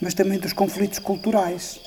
mas 0.00 0.14
também 0.14 0.38
dos 0.38 0.52
conflitos 0.52 0.98
culturais. 0.98 1.80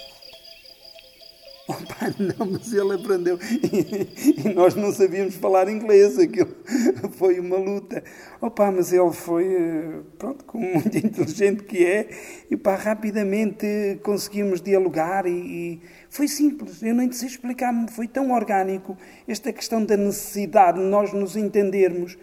Não, 2.20 2.46
mas 2.46 2.74
ele 2.74 2.94
aprendeu 2.94 3.40
e, 3.42 4.48
e, 4.50 4.54
nós 4.54 4.76
não 4.76 4.92
sabíamos 4.92 5.36
falar 5.36 5.70
inglês, 5.70 6.18
aquilo 6.18 6.56
foi 7.18 7.40
uma 7.40 7.58
luta. 7.58 8.04
Opa, 8.42 8.72
mas 8.72 8.92
ele 8.92 9.12
foi, 9.12 9.46
eh, 9.46 10.00
pronto, 10.18 10.44
como 10.46 10.66
muito 10.66 10.98
inteligente 10.98 11.64
que 11.64 11.86
é, 11.86 12.10
e 12.50 12.58
pá, 12.58 12.76
rapidamente 12.76 14.00
conseguimos 14.04 14.62
dialogar 14.62 15.26
e, 15.26 15.32
e 15.32 15.82
foi 16.10 16.28
simples, 16.28 16.84
eu 16.84 16.94
nem 16.94 17.12
sei 17.12 17.28
explicar, 17.28 17.74
foi 17.90 18.08
tão 18.08 18.32
orgânico 18.32 18.98
esta 19.28 19.52
questão 19.54 19.84
da 19.84 19.98
necessidade 19.98 20.80
de 20.80 20.86
nós 20.86 21.14
nos 21.14 21.36
entendermos 21.36 22.18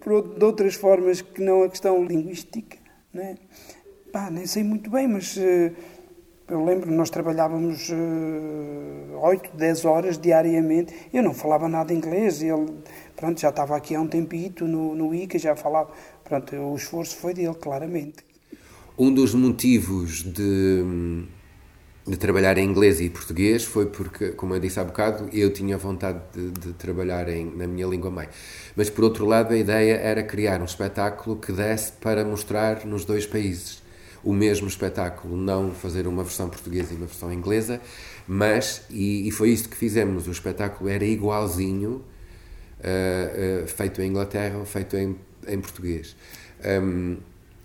por, 0.00 0.36
de 0.38 0.44
outras 0.44 0.74
formas 0.74 1.20
que 1.20 1.42
não 1.42 1.62
a 1.62 1.68
questão 1.68 2.04
linguística. 2.04 2.78
Né? 3.12 3.36
Pá, 4.12 4.30
nem 4.30 4.46
sei 4.46 4.62
muito 4.62 4.90
bem, 4.90 5.08
mas 5.08 5.36
eh, 5.38 5.72
eu 6.52 6.62
lembro, 6.62 6.90
nós 6.90 7.08
trabalhávamos 7.08 7.88
uh, 7.88 9.18
8, 9.22 9.56
10 9.56 9.84
horas 9.86 10.18
diariamente. 10.18 10.94
Eu 11.12 11.22
não 11.22 11.32
falava 11.32 11.66
nada 11.66 11.94
inglês, 11.94 12.42
ele 12.42 12.66
pronto, 13.16 13.40
já 13.40 13.48
estava 13.48 13.74
aqui 13.74 13.94
há 13.94 14.00
um 14.00 14.06
tempito 14.06 14.66
no, 14.66 14.94
no 14.94 15.14
ICA, 15.14 15.38
já 15.38 15.56
falava. 15.56 15.90
Pronto, 16.22 16.54
o 16.54 16.76
esforço 16.76 17.16
foi 17.16 17.32
dele, 17.32 17.54
claramente. 17.54 18.16
Um 18.98 19.12
dos 19.12 19.34
motivos 19.34 20.22
de 20.22 21.24
de 22.04 22.16
trabalhar 22.16 22.58
em 22.58 22.68
inglês 22.68 23.00
e 23.00 23.08
português 23.08 23.62
foi 23.62 23.86
porque, 23.86 24.30
como 24.30 24.56
eu 24.56 24.58
disse 24.58 24.80
há 24.80 24.82
bocado, 24.82 25.28
eu 25.32 25.52
tinha 25.52 25.78
vontade 25.78 26.18
de, 26.34 26.50
de, 26.50 26.72
trabalhar 26.72 27.28
em, 27.28 27.46
na 27.56 27.64
minha 27.64 27.86
língua 27.86 28.10
mãe. 28.10 28.28
Mas, 28.74 28.90
por 28.90 29.04
outro 29.04 29.24
lado, 29.24 29.54
a 29.54 29.56
ideia 29.56 29.94
era 29.94 30.20
criar 30.24 30.60
um 30.60 30.64
espetáculo 30.64 31.36
que 31.36 31.52
desse 31.52 31.92
para 31.92 32.24
mostrar 32.24 32.84
nos 32.84 33.04
dois 33.04 33.24
países 33.24 33.81
o 34.24 34.32
mesmo 34.32 34.68
espetáculo, 34.68 35.36
não 35.36 35.72
fazer 35.72 36.06
uma 36.06 36.22
versão 36.22 36.48
portuguesa 36.48 36.92
e 36.92 36.96
uma 36.96 37.06
versão 37.06 37.32
inglesa, 37.32 37.80
mas, 38.26 38.82
e, 38.90 39.26
e 39.26 39.30
foi 39.30 39.50
isto 39.50 39.68
que 39.68 39.76
fizemos, 39.76 40.28
o 40.28 40.30
espetáculo 40.30 40.88
era 40.88 41.04
igualzinho, 41.04 42.02
uh, 42.80 43.64
uh, 43.64 43.66
feito 43.66 44.00
em 44.00 44.08
Inglaterra, 44.10 44.64
feito 44.64 44.96
em, 44.96 45.16
em 45.46 45.60
português. 45.60 46.16
Um, 46.64 47.16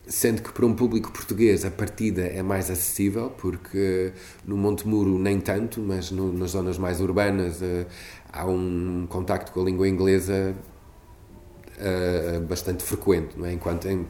sendo 0.08 0.42
que 0.42 0.54
para 0.54 0.66
um 0.66 0.74
público 0.74 1.12
português 1.12 1.66
a 1.66 1.72
partida 1.72 2.22
é 2.22 2.42
mais 2.42 2.72
acessível, 2.72 3.30
porque 3.30 4.14
no 4.46 4.56
Monte 4.56 4.88
Muro 4.88 5.20
nem 5.20 5.40
tanto, 5.40 5.82
mas 5.82 6.12
no, 6.12 6.32
nas 6.32 6.52
zonas 6.52 6.78
mais 6.78 7.02
urbanas 7.02 7.62
uh, 7.62 7.86
há 8.32 8.46
um 8.46 9.06
contacto 9.10 9.52
com 9.52 9.62
a 9.62 9.66
língua 9.66 9.88
inglesa 9.88 10.56
uh, 11.78 12.42
bastante 12.42 12.84
frequente, 12.84 13.38
não 13.38 13.46
é? 13.46 13.54
enquanto 13.54 13.88
em, 13.88 14.06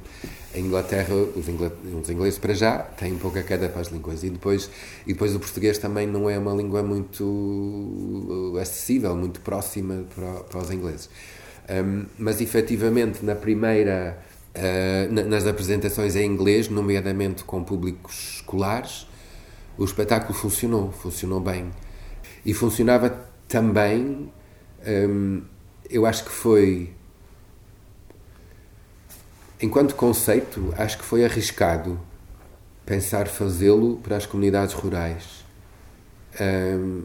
em 0.54 0.66
Inglaterra 0.66 1.14
os, 1.14 1.48
os, 1.48 2.10
ingleses 2.10 2.40
para 2.40 2.54
já 2.54 2.80
têm 2.80 3.18
pouca 3.18 3.44
queda 3.44 3.70
para 3.70 3.82
as 3.82 3.88
línguas 3.88 4.24
e 4.24 4.30
depois, 4.30 4.70
e 5.06 5.14
depois 5.14 5.36
o 5.36 5.40
português 5.40 5.78
também 5.78 6.08
não 6.08 6.30
é 6.30 6.38
uma 6.38 6.54
língua 6.54 6.84
muito 6.84 8.58
acessível, 8.62 9.16
muito 9.16 9.42
próxima 9.42 10.06
para, 10.16 10.34
para 10.44 10.60
os 10.60 10.72
ingleses. 10.72 11.10
Um, 11.70 12.06
mas 12.18 12.40
efetivamente 12.40 13.26
na 13.26 13.36
primeira 13.36 14.18
uh, 14.56 15.14
nas 15.28 15.46
apresentações 15.46 16.16
em 16.16 16.26
inglês, 16.26 16.70
nomeadamente 16.70 17.44
com 17.44 17.64
públicos 17.64 18.36
escolares, 18.38 19.08
o 19.78 19.84
espetáculo 19.84 20.34
funcionou, 20.34 20.92
funcionou 20.92 21.40
bem. 21.40 21.70
E 22.46 22.54
funcionava 22.54 23.28
também, 23.48 24.32
um, 24.88 25.42
eu 25.90 26.06
acho 26.06 26.24
que 26.24 26.32
foi. 26.32 26.94
Enquanto 29.60 29.96
conceito, 29.96 30.74
acho 30.78 31.00
que 31.00 31.04
foi 31.04 31.26
arriscado 31.26 32.00
pensar 32.86 33.28
fazê-lo 33.28 33.98
para 33.98 34.16
as 34.16 34.26
comunidades 34.26 34.74
rurais. 34.74 35.44
Um, 36.40 37.04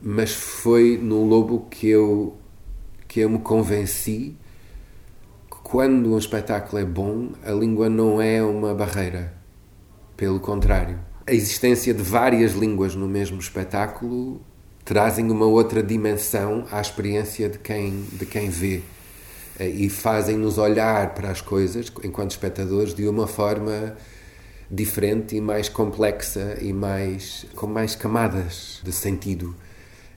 mas 0.00 0.32
foi 0.32 0.98
no 1.02 1.24
Lobo 1.24 1.66
que 1.70 1.88
eu, 1.88 2.36
que 3.08 3.20
eu 3.20 3.30
me 3.30 3.38
convenci 3.38 4.36
quando 5.48 6.12
um 6.12 6.18
espetáculo 6.18 6.80
é 6.80 6.84
bom, 6.84 7.30
a 7.42 7.50
língua 7.50 7.88
não 7.88 8.20
é 8.20 8.42
uma 8.42 8.74
barreira. 8.74 9.32
Pelo 10.14 10.38
contrário, 10.38 11.00
a 11.26 11.32
existência 11.32 11.94
de 11.94 12.02
várias 12.02 12.52
línguas 12.52 12.94
no 12.94 13.08
mesmo 13.08 13.40
espetáculo 13.40 14.42
trazem 14.84 15.30
uma 15.30 15.46
outra 15.46 15.82
dimensão 15.82 16.66
à 16.70 16.78
experiência 16.78 17.48
de 17.48 17.58
quem, 17.58 18.02
de 18.12 18.26
quem 18.26 18.50
vê 18.50 18.82
e 19.60 19.88
fazem-nos 19.88 20.58
olhar 20.58 21.14
para 21.14 21.30
as 21.30 21.40
coisas, 21.40 21.92
enquanto 22.02 22.32
espectadores, 22.32 22.94
de 22.94 23.06
uma 23.06 23.26
forma 23.26 23.96
diferente 24.70 25.36
e 25.36 25.40
mais 25.40 25.68
complexa 25.68 26.56
e 26.60 26.72
mais 26.72 27.46
com 27.54 27.66
mais 27.66 27.94
camadas 27.94 28.80
de 28.82 28.92
sentido 28.92 29.54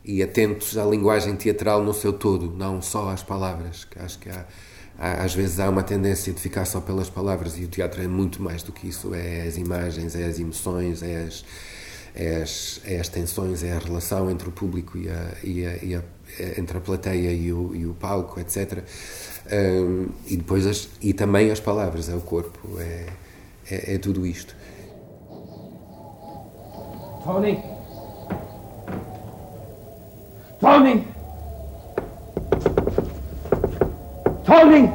e 0.04 0.24
atentos 0.24 0.78
à 0.78 0.86
linguagem 0.86 1.36
teatral 1.36 1.84
no 1.84 1.94
seu 1.94 2.14
todo, 2.14 2.50
não 2.50 2.82
só 2.82 3.10
às 3.10 3.22
palavras, 3.22 3.86
acho 4.00 4.18
que 4.20 4.30
há 4.30 4.46
às 4.98 5.34
vezes 5.34 5.60
há 5.60 5.70
uma 5.70 5.84
tendência 5.84 6.34
de 6.34 6.42
ficar 6.42 6.66
só 6.66 6.82
pelas 6.82 7.10
palavras 7.10 7.58
e 7.58 7.64
o 7.64 7.68
teatro 7.68 8.02
é 8.02 8.08
muito 8.08 8.42
mais 8.42 8.64
do 8.64 8.72
que 8.72 8.88
isso. 8.88 9.14
É 9.14 9.44
as 9.44 9.58
imagens, 9.58 10.16
é 10.16 10.26
as 10.26 10.40
emoções, 10.40 11.04
é 11.04 11.24
as, 11.24 11.46
é 12.16 12.42
as, 12.42 12.82
é 12.84 13.00
as 13.00 13.08
tensões, 13.08 13.64
é 13.64 13.74
a 13.74 13.80
relação 13.80 14.30
entre 14.30 14.50
o 14.50 14.52
público 14.52 14.98
e 14.98 15.08
a, 15.08 15.34
e 15.44 15.66
a, 15.66 15.78
e 15.84 15.96
a 15.96 16.04
entre 16.58 16.78
a 16.78 16.82
plateia 16.82 17.32
e 17.32 17.52
o, 17.52 17.76
e 17.76 17.86
o 17.86 17.94
palco, 17.94 18.40
etc. 18.40 18.84
Um, 19.52 20.08
e 20.28 20.38
depois 20.38 20.68
as, 20.68 20.90
e 21.02 21.14
também 21.14 21.52
as 21.52 21.60
palavras, 21.60 22.10
é 22.10 22.16
o 22.16 22.22
corpo, 22.22 22.80
é, 22.80 23.08
é, 23.70 23.96
é 23.96 23.98
tudo 23.98 24.26
isto. 24.26 24.56
Tony! 27.24 27.64
Tony! 30.60 31.08
Tony! 34.46 34.92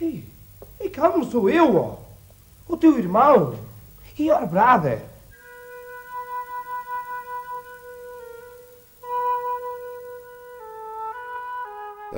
Ei, 0.00 0.24
ei, 0.80 0.90
calma, 0.90 1.24
sou 1.24 1.48
eu, 1.48 1.76
ó. 1.76 1.96
O 2.66 2.76
teu 2.76 2.98
irmão. 2.98 3.54
Your 4.18 4.46
brother. 4.46 5.07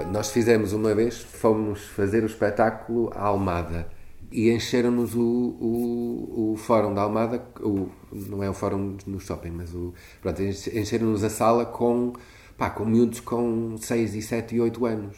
Nós 0.04 0.30
fizemos 0.30 0.72
uma 0.72 0.94
vez, 0.94 1.18
fomos 1.18 1.86
fazer 1.88 2.22
o 2.22 2.26
espetáculo 2.26 3.10
à 3.14 3.26
Almada 3.26 3.88
e 4.32 4.50
encheram-nos 4.50 5.14
o, 5.14 5.20
o, 5.20 6.52
o 6.52 6.56
fórum 6.56 6.94
da 6.94 7.02
Almada, 7.02 7.44
o, 7.60 7.88
não 8.12 8.42
é 8.42 8.48
o 8.48 8.54
fórum 8.54 8.96
no 9.06 9.18
shopping, 9.18 9.50
mas 9.50 9.74
o, 9.74 9.92
pronto, 10.22 10.40
encheram-nos 10.42 11.24
a 11.24 11.30
sala 11.30 11.66
com, 11.66 12.12
pá, 12.56 12.70
com 12.70 12.84
miúdos 12.84 13.20
com 13.20 13.76
6 13.76 14.14
e 14.14 14.22
7 14.22 14.56
e 14.56 14.60
8 14.60 14.86
anos. 14.86 15.16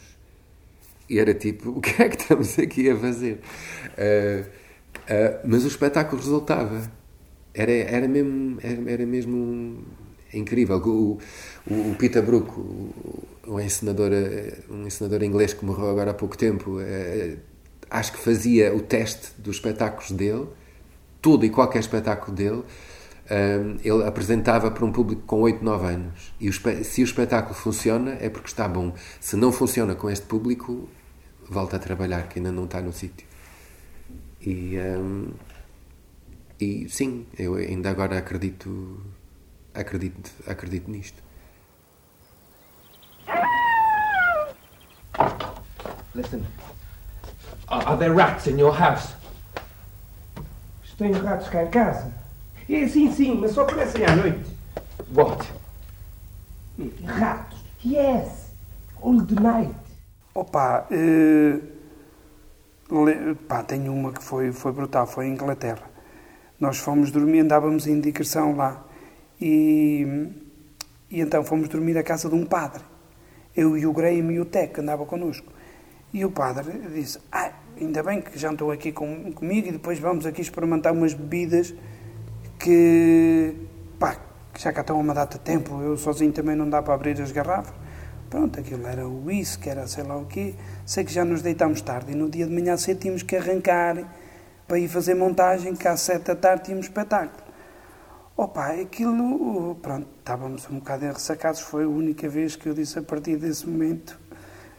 E 1.09 1.19
era 1.19 1.33
tipo, 1.33 1.69
o 1.77 1.81
que 1.81 2.01
é 2.01 2.09
que 2.09 2.21
estamos 2.21 2.57
aqui 2.57 2.89
a 2.89 2.97
fazer? 2.97 3.41
Uh, 3.89 4.41
uh, 4.41 5.39
mas 5.45 5.63
o 5.63 5.67
espetáculo 5.67 6.21
resultava. 6.21 6.91
Era, 7.53 7.71
era 7.71 8.07
mesmo, 8.07 8.57
era, 8.63 8.91
era 8.91 9.05
mesmo 9.05 9.83
incrível. 10.33 10.77
O, 10.77 11.19
o, 11.69 11.91
o 11.91 11.95
Peter 11.99 12.23
Brook, 12.23 12.59
o, 12.59 13.23
um 13.47 13.59
encenador, 13.59 14.11
um 14.69 14.87
encenador 14.87 15.23
inglês 15.23 15.53
que 15.53 15.65
morreu 15.65 15.89
agora 15.89 16.11
há 16.11 16.13
pouco 16.13 16.37
tempo, 16.37 16.79
uh, 16.79 17.37
acho 17.89 18.13
que 18.13 18.19
fazia 18.19 18.75
o 18.75 18.81
teste 18.81 19.39
dos 19.39 19.57
espetáculos 19.57 20.11
dele, 20.11 20.47
tudo 21.21 21.45
e 21.45 21.49
qualquer 21.49 21.79
espetáculo 21.79 22.35
dele, 22.35 22.63
ele 23.83 24.03
apresentava 24.03 24.69
para 24.69 24.83
um 24.83 24.91
público 24.91 25.21
com 25.25 25.41
8, 25.41 25.63
9 25.63 25.87
anos. 25.87 26.33
E 26.39 26.51
se 26.83 27.01
o 27.01 27.05
espetáculo 27.05 27.55
funciona, 27.55 28.17
é 28.19 28.29
porque 28.29 28.47
está 28.47 28.67
bom. 28.67 28.93
Se 29.19 29.35
não 29.35 29.51
funciona 29.51 29.95
com 29.95 30.09
este 30.09 30.25
público, 30.25 30.89
volta 31.49 31.77
a 31.77 31.79
trabalhar, 31.79 32.27
que 32.27 32.39
ainda 32.39 32.51
não 32.51 32.65
está 32.65 32.81
no 32.81 32.91
sítio. 32.91 33.25
E, 34.41 34.77
um, 34.77 35.31
e 36.59 36.87
sim, 36.89 37.25
eu 37.37 37.55
ainda 37.55 37.89
agora 37.89 38.17
acredito, 38.17 39.01
acredito, 39.73 40.31
acredito 40.45 40.91
nisto. 40.91 41.22
Listen. 46.15 46.45
Are 47.67 47.97
there 47.97 48.13
rats 48.13 48.47
in 48.47 48.59
your 48.59 48.73
house? 48.73 49.13
Tenho 50.97 51.19
ratos 51.23 51.49
cá 51.49 51.63
em 51.63 51.71
casa. 51.71 52.13
É, 52.69 52.87
sim, 52.87 53.11
sim, 53.11 53.39
mas 53.39 53.51
só 53.51 53.63
aparecem 53.63 54.05
à 54.05 54.15
noite. 54.15 54.45
What? 55.13 55.51
Ratos. 57.05 57.59
Yes. 57.83 58.51
All 59.01 59.25
the 59.25 59.35
night. 59.35 59.75
Opa, 60.35 60.87
uh, 60.89 61.61
pá, 63.47 63.63
tenho 63.63 63.93
uma 63.93 64.11
que 64.11 64.23
foi, 64.23 64.51
foi 64.51 64.71
brutal, 64.71 65.05
foi 65.05 65.27
em 65.27 65.33
Inglaterra. 65.33 65.83
Nós 66.59 66.77
fomos 66.77 67.11
dormir, 67.11 67.41
andávamos 67.41 67.85
em 67.87 67.99
digressão 67.99 68.55
lá. 68.55 68.83
E, 69.41 70.31
e 71.11 71.19
então 71.19 71.43
fomos 71.43 71.67
dormir 71.69 71.97
à 71.97 72.03
casa 72.03 72.29
de 72.29 72.35
um 72.35 72.45
padre. 72.45 72.83
Eu 73.55 73.77
e 73.77 73.85
o 73.85 73.93
Graham 73.93 74.31
e 74.31 74.39
o 74.39 74.45
Tec 74.45 74.79
andava 74.79 75.05
connosco. 75.05 75.52
E 76.13 76.23
o 76.23 76.29
padre 76.29 76.79
disse: 76.93 77.17
Ah, 77.31 77.51
ainda 77.75 78.03
bem 78.03 78.21
que 78.21 78.37
jantam 78.37 78.69
aqui 78.69 78.91
com, 78.91 79.31
comigo 79.33 79.67
e 79.67 79.71
depois 79.71 79.97
vamos 79.97 80.27
aqui 80.27 80.41
experimentar 80.41 80.93
umas 80.93 81.13
bebidas 81.15 81.73
que, 82.59 83.55
pá, 83.97 84.17
já 84.59 84.71
cá 84.71 84.81
estão 84.81 84.99
uma 84.99 85.15
data 85.15 85.39
de 85.39 85.43
tempo. 85.43 85.81
Eu 85.81 85.97
sozinho 85.97 86.31
também 86.31 86.55
não 86.55 86.69
dá 86.69 86.83
para 86.83 86.93
abrir 86.93 87.19
as 87.19 87.31
garrafas. 87.31 87.73
Pronto, 88.29 88.59
aquilo 88.59 88.85
era 88.85 89.07
o 89.07 89.25
whisky, 89.25 89.69
era 89.69 89.87
sei 89.87 90.03
lá 90.03 90.15
o 90.15 90.25
quê. 90.25 90.53
Sei 90.85 91.03
que 91.03 91.11
já 91.11 91.25
nos 91.25 91.41
deitámos 91.41 91.81
tarde 91.81 92.11
e 92.11 92.15
no 92.15 92.29
dia 92.29 92.45
de 92.45 92.53
manhã 92.53 92.77
cedo 92.77 92.99
tínhamos 92.99 93.23
que 93.23 93.35
arrancar 93.35 93.97
para 94.67 94.77
ir 94.77 94.87
fazer 94.87 95.15
montagem, 95.15 95.75
que 95.75 95.87
às 95.87 96.01
sete 96.01 96.25
da 96.25 96.35
tarde 96.35 96.65
tínhamos 96.65 96.85
espetáculo. 96.85 97.43
Opa, 98.37 98.67
aquilo, 98.73 99.75
pronto, 99.81 100.07
estávamos 100.19 100.67
um 100.69 100.79
bocado 100.79 101.05
ressacados, 101.05 101.59
foi 101.61 101.83
a 101.83 101.87
única 101.87 102.27
vez 102.27 102.55
que 102.55 102.67
eu 102.67 102.73
disse 102.73 102.97
a 102.97 103.01
partir 103.03 103.37
desse 103.37 103.67
momento, 103.67 104.19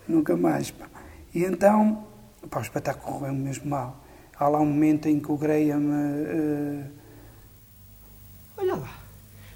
nunca 0.09 0.37
mais, 0.37 0.72
pá. 0.72 0.93
E 1.35 1.44
então, 1.44 2.07
pá, 2.49 2.61
o 2.61 2.62
espetáculo 2.62 3.18
correu 3.18 3.35
mesmo 3.35 3.68
mal. 3.68 3.97
Há 4.38 4.49
lá 4.49 4.61
um 4.61 4.66
momento 4.66 5.09
em 5.09 5.18
que 5.18 5.33
o 5.33 5.37
Graham. 5.37 5.83
Uh... 5.83 6.85
Olha 8.57 8.75
lá. 8.77 8.90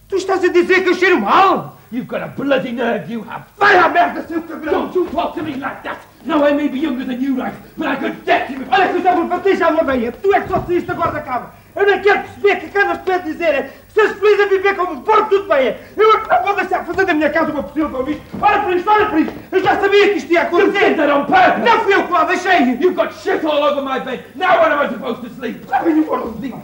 Tu 0.08 0.16
estás 0.16 0.42
a 0.42 0.48
dizer 0.48 0.82
que 0.82 0.88
eu 0.88 0.94
cheiro 0.94 1.20
mal? 1.20 1.78
You've 1.92 2.08
got 2.08 2.22
a 2.22 2.28
bloody 2.28 2.72
nerve, 2.72 3.12
you 3.12 3.22
have. 3.22 3.44
Vai 3.56 3.76
à 3.78 3.88
merda, 3.88 4.26
seu 4.26 4.42
cabrão! 4.42 4.86
Don't 4.86 4.98
you 4.98 5.06
talk 5.06 5.34
to 5.38 5.42
me 5.42 5.56
like 5.56 5.82
that! 5.82 6.00
Now 6.24 6.46
I 6.46 6.52
may 6.52 6.68
be 6.68 6.80
younger 6.80 7.04
than 7.04 7.20
you, 7.20 7.36
right? 7.36 7.54
But 7.76 7.88
I 7.88 7.96
could 7.96 8.24
get 8.26 8.50
you! 8.50 8.66
Olha 8.70 8.88
que 8.88 8.96
eu 8.96 9.02
já 9.02 9.14
vou 9.14 9.26
bater 9.26 9.56
já 9.56 9.68
uma 9.68 9.84
veia! 9.84 10.12
Tu 10.12 10.34
é 10.34 10.40
que 10.40 10.48
só 10.48 10.62
saíste 10.66 10.90
agora 10.90 11.12
da 11.12 11.20
cama! 11.22 11.52
Eu 11.76 11.86
nem 11.86 12.00
quero 12.00 12.22
perceber 12.22 12.56
que 12.56 12.66
acabas 12.66 13.04
de 13.04 13.32
dizer 13.32 13.70
Seres 13.98 14.18
feliz 14.18 14.40
a 14.40 14.46
viver 14.46 14.76
como 14.76 14.92
um 14.92 15.00
porco, 15.00 15.28
tudo 15.30 15.48
bem. 15.48 15.76
Eu 15.96 16.12
é 16.12 16.20
que 16.20 16.28
não 16.30 16.42
vou 16.44 16.54
deixar 16.54 16.84
fazer 16.84 17.04
da 17.04 17.14
minha 17.14 17.30
casa 17.30 17.50
uma 17.50 17.64
possível 17.64 17.90
com 17.90 18.08
isto. 18.08 18.22
Olha 18.40 18.60
para 18.60 18.76
isto, 18.76 18.90
olha 18.90 19.06
para 19.06 19.20
isto. 19.20 19.34
Eu 19.50 19.64
já 19.64 19.80
sabia 19.80 20.08
que 20.08 20.18
isto 20.18 20.32
ia 20.32 20.42
acontecer. 20.42 20.94
Purpose. 20.94 21.60
Não 21.64 21.80
fui 21.80 21.94
eu 21.94 22.06
que 22.06 22.12
lá 22.12 22.24
deixei. 22.24 22.58
You've 22.80 22.94
got 22.94 23.12
shit 23.12 23.44
all 23.44 23.62
over 23.64 23.82
my 23.82 23.98
bed. 23.98 24.24
Now 24.36 24.60
when 24.60 24.72
am 24.72 24.86
I 24.86 24.88
supposed 24.88 25.22
to 25.22 25.30
sleep? 25.34 25.68
Let 25.68 25.86
me 25.86 26.04
for 26.04 26.32
sleep. 26.38 26.54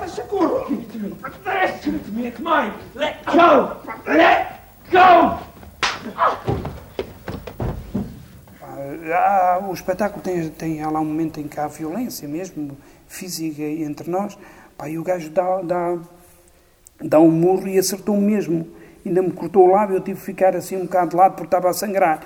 Deixa 0.00 0.22
corro. 0.22 0.66
Give 0.68 0.80
it 0.80 0.92
to 0.92 0.98
me. 0.98 1.16
Give 1.82 1.96
it 1.96 2.04
to 2.04 2.12
me. 2.12 2.26
It's 2.26 2.40
mine. 2.40 2.72
Let 2.94 3.24
go. 3.26 3.76
Let 4.06 4.60
go. 4.90 5.38
Ah, 9.12 9.60
o 9.62 9.72
espetáculo 9.72 10.22
tem, 10.22 10.48
tem 10.50 10.82
há 10.82 10.90
lá 10.90 11.00
um 11.00 11.04
momento 11.04 11.38
em 11.38 11.46
que 11.46 11.60
há 11.60 11.68
violência 11.68 12.26
mesmo, 12.26 12.76
física 13.14 13.62
entre 13.62 14.10
nós. 14.10 14.36
Pá, 14.76 14.88
e 14.88 14.98
o 14.98 15.02
gajo 15.02 15.30
dá, 15.30 15.62
dá, 15.62 15.98
dá 17.00 17.20
um 17.20 17.30
murro 17.30 17.68
e 17.68 17.78
acertou 17.78 18.16
mesmo. 18.16 18.66
Ainda 19.04 19.22
me 19.22 19.30
cortou 19.32 19.68
o 19.68 19.70
lábio, 19.70 19.96
eu 19.96 20.00
tive 20.00 20.18
que 20.18 20.26
ficar 20.26 20.56
assim 20.56 20.76
um 20.76 20.82
bocado 20.82 21.10
de 21.10 21.16
lado 21.16 21.32
porque 21.32 21.46
estava 21.46 21.70
a 21.70 21.72
sangrar. 21.72 22.20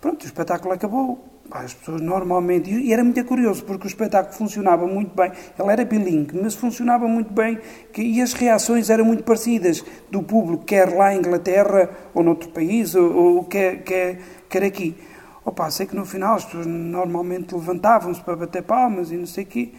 Pronto, 0.00 0.22
o 0.22 0.26
espetáculo 0.26 0.74
acabou. 0.74 1.28
As 1.50 1.74
pessoas 1.74 2.00
normalmente. 2.00 2.70
E 2.70 2.92
era 2.92 3.04
muito 3.04 3.22
curioso, 3.24 3.62
porque 3.64 3.86
o 3.86 3.88
espetáculo 3.88 4.34
funcionava 4.34 4.86
muito 4.86 5.14
bem. 5.14 5.30
Ele 5.58 5.70
era 5.70 5.84
bilingue, 5.84 6.40
mas 6.42 6.54
funcionava 6.54 7.06
muito 7.06 7.30
bem. 7.32 7.58
E 7.96 8.22
as 8.22 8.32
reações 8.32 8.88
eram 8.88 9.04
muito 9.04 9.22
parecidas 9.22 9.84
do 10.10 10.22
público, 10.22 10.64
quer 10.64 10.88
lá 10.88 11.14
em 11.14 11.18
Inglaterra 11.18 11.90
ou 12.14 12.22
noutro 12.22 12.48
país, 12.48 12.94
ou, 12.94 13.36
ou 13.36 13.44
quer, 13.44 13.82
quer, 13.82 14.18
quer 14.48 14.64
aqui. 14.64 14.96
Opa, 15.44 15.70
sei 15.70 15.86
que 15.86 15.94
no 15.94 16.06
final 16.06 16.36
as 16.36 16.44
pessoas 16.44 16.66
normalmente 16.66 17.54
levantavam-se 17.54 18.20
para 18.22 18.36
bater 18.36 18.62
palmas 18.62 19.10
e 19.10 19.16
não 19.16 19.26
sei 19.26 19.44
o 19.44 19.46
quê. 19.46 19.72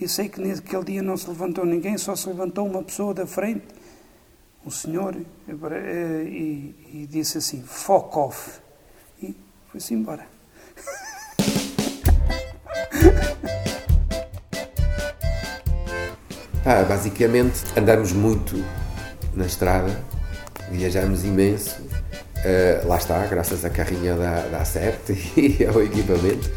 E 0.00 0.06
sei 0.08 0.28
que 0.28 0.40
naquele 0.40 0.84
dia 0.84 1.02
não 1.02 1.16
se 1.16 1.28
levantou 1.28 1.66
ninguém, 1.66 1.98
só 1.98 2.14
se 2.14 2.28
levantou 2.28 2.66
uma 2.66 2.82
pessoa 2.82 3.12
da 3.12 3.26
frente 3.26 3.66
o 4.64 4.70
senhor 4.70 5.16
e, 5.46 6.74
e 6.92 7.08
disse 7.10 7.38
assim, 7.38 7.62
fuck 7.62 8.16
off. 8.16 8.60
E 9.22 9.34
foi-se 9.70 9.94
embora. 9.94 10.26
Ah, 16.64 16.84
basicamente 16.86 17.64
andamos 17.76 18.12
muito 18.12 18.62
na 19.34 19.46
estrada, 19.46 20.04
viajamos 20.70 21.24
imenso. 21.24 21.80
Uh, 22.38 22.86
lá 22.86 22.98
está, 22.98 23.26
graças 23.26 23.64
à 23.64 23.70
carrinha 23.70 24.14
da, 24.14 24.46
da 24.48 24.64
CERT 24.64 25.10
e 25.36 25.64
ao 25.64 25.82
equipamento. 25.82 26.50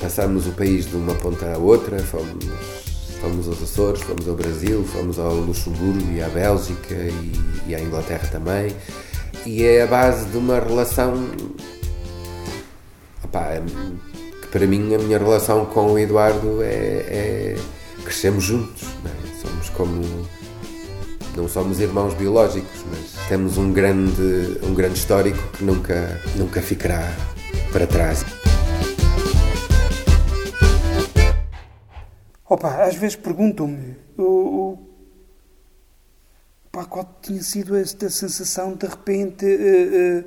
Passámos 0.00 0.46
o 0.46 0.52
país 0.52 0.86
de 0.86 0.94
uma 0.94 1.14
ponta 1.16 1.52
à 1.52 1.58
outra, 1.58 1.98
fomos 1.98 2.77
Fomos 3.20 3.48
aos 3.48 3.62
Açores, 3.62 4.02
fomos 4.02 4.28
ao 4.28 4.34
Brasil, 4.34 4.84
fomos 4.84 5.18
ao 5.18 5.34
Luxemburgo 5.34 6.12
e 6.12 6.22
à 6.22 6.28
Bélgica 6.28 6.94
e, 6.94 7.32
e 7.66 7.74
à 7.74 7.80
Inglaterra 7.80 8.28
também. 8.30 8.74
E 9.44 9.64
é 9.64 9.82
a 9.82 9.86
base 9.86 10.26
de 10.26 10.36
uma 10.36 10.60
relação. 10.60 11.28
Opá, 13.24 13.48
que 14.42 14.46
para 14.48 14.66
mim, 14.66 14.94
a 14.94 14.98
minha 14.98 15.18
relação 15.18 15.66
com 15.66 15.92
o 15.92 15.98
Eduardo 15.98 16.62
é. 16.62 16.66
é 16.66 17.56
crescemos 18.04 18.44
juntos, 18.44 18.82
é? 19.04 19.42
somos 19.42 19.68
como. 19.70 20.02
Não 21.36 21.48
somos 21.48 21.78
irmãos 21.78 22.14
biológicos, 22.14 22.84
mas 22.90 23.28
temos 23.28 23.58
um 23.58 23.72
grande, 23.72 24.58
um 24.62 24.74
grande 24.74 24.98
histórico 24.98 25.38
que 25.56 25.62
nunca, 25.62 26.20
nunca 26.36 26.60
ficará 26.60 27.14
para 27.72 27.86
trás. 27.86 28.24
Opa, 32.48 32.82
às 32.82 32.94
vezes 32.94 33.14
perguntam-me 33.14 33.94
o, 34.16 34.22
o, 34.22 34.78
pá, 36.72 36.86
qual 36.86 37.06
tinha 37.20 37.42
sido 37.42 37.76
esta 37.76 38.08
sensação 38.08 38.72
de 38.74 38.86
repente 38.86 39.44
uh, 39.44 39.48
uh, 39.48 40.24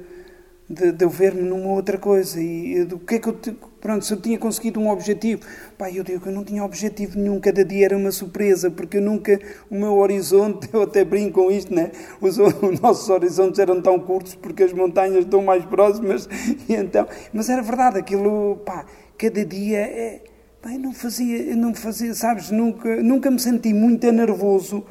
de, 0.70 0.92
de 0.92 1.04
eu 1.04 1.10
ver-me 1.10 1.42
numa 1.42 1.70
outra 1.70 1.98
coisa 1.98 2.40
e 2.40 2.86
do 2.86 3.00
que 3.00 3.16
é 3.16 3.20
que 3.20 3.28
eu 3.28 3.34
pronto, 3.82 4.06
se 4.06 4.14
eu 4.14 4.22
tinha 4.22 4.38
conseguido 4.38 4.80
um 4.80 4.92
objetivo, 4.92 5.42
pá, 5.80 5.90
eu 5.90 6.04
digo 6.04 6.22
que 6.22 6.30
eu 6.30 6.32
não 6.32 6.44
tinha 6.44 6.64
objetivo 6.64 7.18
nenhum, 7.18 7.40
cada 7.40 7.66
dia 7.66 7.86
era 7.86 7.98
uma 7.98 8.12
surpresa, 8.12 8.70
porque 8.70 8.98
eu 8.98 9.02
nunca, 9.02 9.40
o 9.68 9.76
meu 9.76 9.98
horizonte, 9.98 10.70
eu 10.72 10.84
até 10.84 11.04
brinco 11.04 11.42
com 11.42 11.52
isto, 11.52 11.74
né? 11.74 11.92
Os, 12.22 12.38
os 12.38 12.80
nossos 12.80 13.10
horizontes 13.10 13.60
eram 13.60 13.82
tão 13.82 14.00
curtos 14.00 14.36
porque 14.36 14.62
as 14.62 14.74
montanhas 14.74 15.26
estão 15.26 15.42
mais 15.42 15.66
próximas, 15.66 16.30
e 16.70 16.76
então, 16.76 17.08
mas 17.34 17.50
era 17.50 17.64
verdade, 17.64 17.98
aquilo, 17.98 18.58
pá, 18.58 18.86
cada 19.18 19.44
dia 19.44 19.80
é, 19.80 20.22
eu 20.64 20.80
não 20.80 20.94
fazia, 20.94 21.56
não 21.56 21.74
fazia, 21.74 22.14
sabes, 22.14 22.52
nunca, 22.52 23.02
nunca 23.02 23.32
me 23.32 23.40
senti 23.40 23.74
muito 23.74 24.10
nervoso 24.12 24.86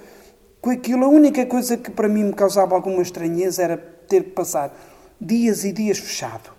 com 0.61 0.71
aquilo, 0.71 1.05
a 1.05 1.09
única 1.09 1.47
coisa 1.47 1.77
que 1.77 1.91
para 1.91 2.09
mim 2.09 2.25
me 2.25 2.33
causava 2.33 2.75
alguma 2.75 3.01
estranheza 3.03 3.63
era 3.63 3.77
ter 3.77 4.25
que 4.25 4.31
passar 4.31 4.77
dias 5.21 5.65
e 5.65 5.73
dias 5.73 5.99
fechado. 5.99 6.51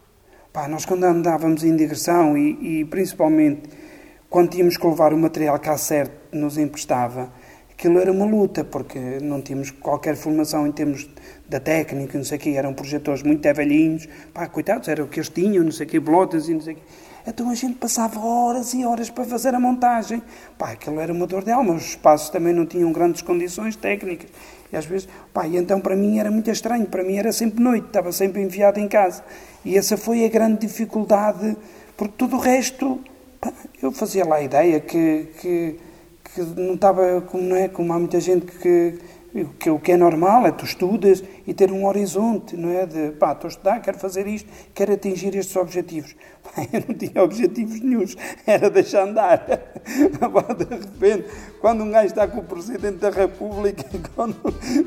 Pá, 0.52 0.68
nós 0.68 0.86
quando 0.86 1.04
andávamos 1.04 1.64
em 1.64 1.76
digressão 1.76 2.38
e, 2.38 2.82
e, 2.82 2.86
principalmente 2.86 3.70
quando 4.30 4.52
tínhamos 4.52 4.78
que 4.78 4.88
levar 4.88 5.14
o 5.14 5.18
material 5.18 5.60
que 5.60 5.70
a 5.70 5.78
CERT 5.78 6.12
nos 6.32 6.58
emprestava, 6.58 7.32
aquilo 7.70 8.00
era 8.00 8.12
uma 8.12 8.26
luta, 8.26 8.64
porque 8.64 9.20
não 9.22 9.42
tínhamos 9.42 9.72
qualquer 9.72 10.16
formação 10.16 10.66
em 10.66 10.72
termos 10.72 11.10
da 11.50 11.60
técnica, 11.60 12.18
não 12.18 12.24
sei 12.24 12.38
o 12.38 12.42
quê, 12.42 12.52
eram 12.52 12.74
projetores 12.74 13.24
muito 13.24 13.42
velhinhos, 13.54 14.08
pá, 14.34 14.48
coitados, 14.48 14.88
era 14.88 15.04
o 15.04 15.08
que 15.08 15.20
eles 15.20 15.30
tinham, 15.30 15.64
não 15.66 15.72
sei 15.72 15.86
o 15.86 15.90
quê, 15.90 16.00
blotas 16.00 16.48
e 16.48 16.54
não 16.54 16.62
sei 16.62 16.74
o 16.74 16.76
quê. 16.78 16.82
Então 17.26 17.50
a 17.50 17.56
gente 17.56 17.76
passava 17.76 18.20
horas 18.20 18.74
e 18.74 18.84
horas 18.86 19.10
para 19.10 19.24
fazer 19.24 19.54
a 19.54 19.60
montagem. 19.60 20.22
Pá, 20.58 20.72
aquilo 20.72 21.00
era 21.00 21.14
uma 21.14 21.28
dor 21.28 21.44
de 21.44 21.52
alma, 21.52 21.74
os 21.74 21.86
espaços 21.90 22.30
também 22.30 22.54
não 22.54 22.66
tinham 22.66 22.92
grandes 22.92 23.22
condições 23.22 23.76
técnicas. 23.76 24.30
E 24.72 24.78
às 24.78 24.86
vezes, 24.86 25.08
pá, 25.34 25.48
e 25.48 25.58
então 25.58 25.80
para 25.80 25.96
mim 25.96 26.20
era 26.20 26.32
muito 26.32 26.50
estranho, 26.50 26.86
para 26.86 27.04
mim 27.04 27.18
era 27.18 27.32
sempre 27.32 27.64
noite, 27.64 27.88
estava 27.88 28.12
sempre 28.12 28.42
enviado 28.42 28.80
em 28.80 28.88
casa. 28.88 29.24
E 29.64 29.78
essa 29.78 29.98
foi 29.98 30.26
a 30.26 30.30
grande 30.30 30.62
dificuldade, 30.62 31.56
porque 31.98 32.14
tudo 32.18 32.38
o 32.38 32.40
resto, 32.40 33.00
pá, 33.40 33.52
eu 33.82 33.92
fazia 33.92 34.26
lá 34.26 34.38
a 34.38 34.42
ideia 34.42 34.80
que, 34.80 35.28
que, 35.40 35.80
que 36.34 36.42
não 36.60 36.76
estava, 36.76 37.22
como, 37.22 37.44
não 37.44 37.56
é, 37.56 37.68
como 37.68 37.92
há 37.94 38.00
muita 38.00 38.20
gente 38.20 38.46
que 38.46 39.00
que 39.60 39.70
o 39.70 39.80
que 39.80 39.94
é 39.94 39.98
normal 39.98 40.46
é 40.46 40.52
tu 40.52 40.66
estudas 40.66 41.24
e 41.48 41.54
ter 41.54 41.72
um 41.72 41.86
horizonte, 41.86 42.58
não 42.58 42.70
é? 42.70 42.86
De, 42.86 43.12
pá, 43.12 43.32
estou 43.32 43.48
a 43.48 43.52
estudar, 43.52 43.80
quero 43.80 43.98
fazer 43.98 44.28
isto, 44.28 44.50
quero 44.74 44.94
atingir 44.94 45.36
estes 45.36 45.56
objetivos. 45.56 46.16
Pá, 46.44 46.68
eu 46.74 46.84
não 46.88 46.96
tinha 46.96 47.24
objetivos 47.24 47.80
nenhums, 47.80 48.18
era 48.46 48.70
deixar 48.70 49.08
andar. 49.08 49.46
De 49.86 50.76
repente, 50.76 51.30
quando 51.60 51.84
um 51.84 51.92
gajo 51.92 52.08
está 52.08 52.28
com 52.28 52.40
o 52.40 52.44
Presidente 52.44 52.98
da 52.98 53.10
República, 53.10 53.86
quando, 54.16 54.36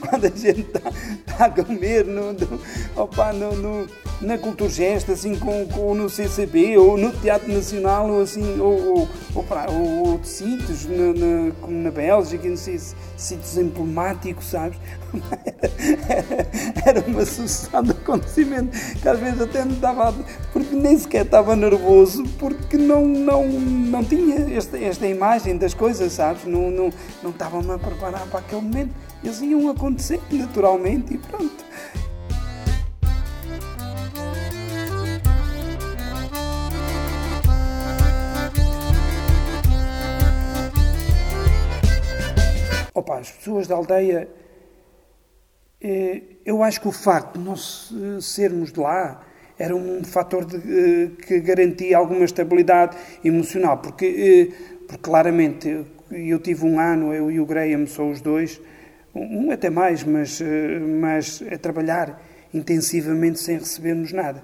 quando 0.00 0.24
a 0.26 0.30
gente 0.30 0.60
está, 0.62 0.80
está 1.26 1.44
a 1.46 1.50
comer 1.50 2.04
no, 2.04 2.32
no, 2.32 2.60
opa, 2.96 3.32
no, 3.32 3.86
na 4.24 4.38
Culturgesta, 4.38 5.12
assim, 5.12 5.38
com, 5.38 5.66
com, 5.66 5.94
no 5.94 6.08
CCB, 6.08 6.78
ou 6.78 6.96
no 6.96 7.12
Teatro 7.12 7.52
Nacional, 7.52 8.10
ou 8.10 8.22
assim, 8.22 8.58
ou, 8.58 8.98
ou, 8.98 9.08
ou, 9.34 10.06
ou 10.06 10.18
de 10.18 10.28
sítios, 10.28 10.86
na, 10.86 11.12
na, 11.12 11.52
como 11.60 11.82
na 11.82 11.90
Bélgica, 11.90 12.48
não 12.48 12.56
sei, 12.56 12.80
sítios 13.16 13.58
emblemáticos, 13.58 14.46
sabes? 14.46 14.78
Era 16.84 17.00
uma 17.06 17.24
sucessão 17.24 17.82
de 17.82 17.92
acontecimentos 17.92 18.78
que 18.94 19.08
às 19.08 19.18
vezes 19.18 19.40
até 19.40 19.64
me 19.64 19.74
dava, 19.74 20.14
porque 20.52 20.74
nem 20.74 20.98
sequer 20.98 21.24
estava 21.24 21.54
nervoso, 21.54 22.24
porque 22.38 22.76
não, 22.76 23.06
não, 23.06 23.48
não 23.48 24.04
tinha 24.04 24.56
esta, 24.56 24.78
esta 24.78 25.06
imagem 25.06 25.56
das 25.56 25.74
coisas, 25.74 26.12
sabes? 26.12 26.44
Não, 26.44 26.70
não, 26.70 26.90
não 27.22 27.30
estava-me 27.30 27.70
a 27.70 27.78
preparar 27.78 28.26
para 28.26 28.40
aquele 28.40 28.62
momento. 28.62 28.90
Eles 29.22 29.40
iam 29.40 29.70
acontecer 29.70 30.20
naturalmente 30.30 31.14
e 31.14 31.18
pronto. 31.18 31.64
Opa, 43.04 43.18
as 43.18 43.30
pessoas 43.30 43.66
da 43.66 43.74
aldeia, 43.74 44.26
eh, 45.78 46.22
eu 46.42 46.62
acho 46.62 46.80
que 46.80 46.88
o 46.88 46.92
facto 46.92 47.38
de 47.38 47.44
nós 47.44 47.92
sermos 48.22 48.72
de 48.72 48.80
lá 48.80 49.22
era 49.58 49.76
um 49.76 50.02
fator 50.02 50.46
de, 50.46 50.56
eh, 50.56 51.10
que 51.22 51.38
garantia 51.40 51.98
alguma 51.98 52.24
estabilidade 52.24 52.96
emocional, 53.22 53.76
porque, 53.76 54.06
eh, 54.06 54.54
porque 54.86 55.02
claramente 55.02 55.84
eu 56.10 56.38
tive 56.38 56.64
um 56.64 56.80
ano, 56.80 57.12
eu 57.12 57.30
e 57.30 57.38
o 57.38 57.44
Graham, 57.44 57.86
só 57.86 58.08
os 58.08 58.22
dois, 58.22 58.58
um 59.14 59.50
até 59.50 59.68
mais, 59.68 60.02
mas, 60.02 60.40
mas 61.00 61.44
a 61.52 61.58
trabalhar 61.58 62.22
intensivamente 62.54 63.38
sem 63.38 63.58
recebermos 63.58 64.12
nada. 64.12 64.42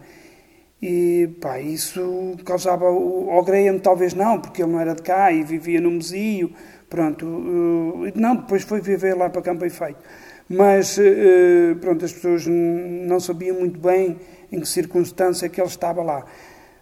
E 0.83 1.31
pá, 1.41 1.61
isso 1.61 2.37
causava. 2.45 2.87
Ao 2.87 3.43
Graham 3.43 3.79
talvez 3.79 4.15
não, 4.15 4.39
porque 4.41 4.63
ele 4.63 4.73
não 4.73 4.81
era 4.81 4.95
de 4.95 5.03
cá 5.03 5.33
e 5.33 5.43
vivia 5.43 5.81
no 5.81 5.91
Mesio, 5.91 6.53
Pronto, 6.91 7.25
uh, 7.25 8.13
não, 8.17 8.35
depois 8.35 8.65
foi 8.65 8.81
viver 8.81 9.15
lá 9.15 9.31
para 9.31 9.41
Campo 9.43 9.65
Efeito. 9.65 10.01
Mas, 10.49 10.99
uh, 10.99 11.77
pronto, 11.81 12.05
as 12.05 12.13
pessoas 12.13 12.45
não 12.49 13.21
sabiam 13.21 13.61
muito 13.61 13.79
bem 13.79 14.19
em 14.51 14.59
que 14.59 14.67
circunstância 14.67 15.49
que 15.49 15.61
ele 15.61 15.69
estava 15.69 16.03
lá. 16.03 16.25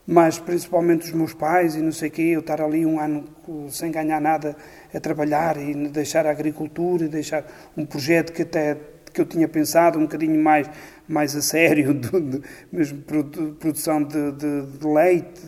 Mas, 0.06 0.38
principalmente 0.38 1.04
os 1.04 1.12
meus 1.12 1.34
pais 1.34 1.76
e 1.76 1.82
não 1.82 1.92
sei 1.92 2.08
o 2.08 2.10
quê, 2.10 2.22
eu 2.22 2.40
estar 2.40 2.62
ali 2.62 2.86
um 2.86 2.98
ano 2.98 3.26
sem 3.68 3.92
ganhar 3.92 4.18
nada 4.18 4.56
a 4.94 4.98
trabalhar 4.98 5.58
e 5.58 5.74
deixar 5.88 6.26
a 6.26 6.30
agricultura, 6.30 7.06
deixar 7.06 7.44
um 7.76 7.84
projeto 7.84 8.32
que 8.32 8.40
até 8.40 8.78
que 9.12 9.20
eu 9.20 9.26
tinha 9.26 9.48
pensado 9.48 9.98
um 9.98 10.02
bocadinho 10.02 10.42
mais, 10.42 10.70
mais 11.06 11.36
a 11.36 11.42
sério, 11.42 11.92
do, 11.94 12.20
de, 12.20 12.42
mesmo 12.72 13.02
produção 13.58 14.02
de, 14.02 14.32
de, 14.32 14.62
de 14.78 14.86
leite 14.86 15.40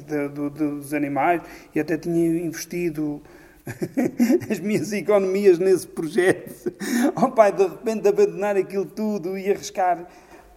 dos 0.55 0.93
animais, 0.93 1.41
e 1.75 1.81
até 1.81 1.97
tinha 1.97 2.27
investido 2.45 3.23
as 4.51 4.59
minhas 4.59 4.93
economias 4.93 5.59
nesse 5.59 5.87
projeto. 5.87 6.73
Oh 7.17 7.31
pai, 7.31 7.53
de 7.53 7.63
repente 7.63 8.09
abandonar 8.09 8.57
aquilo 8.57 8.87
tudo 8.87 9.37
e 9.39 9.51
arriscar. 9.51 10.07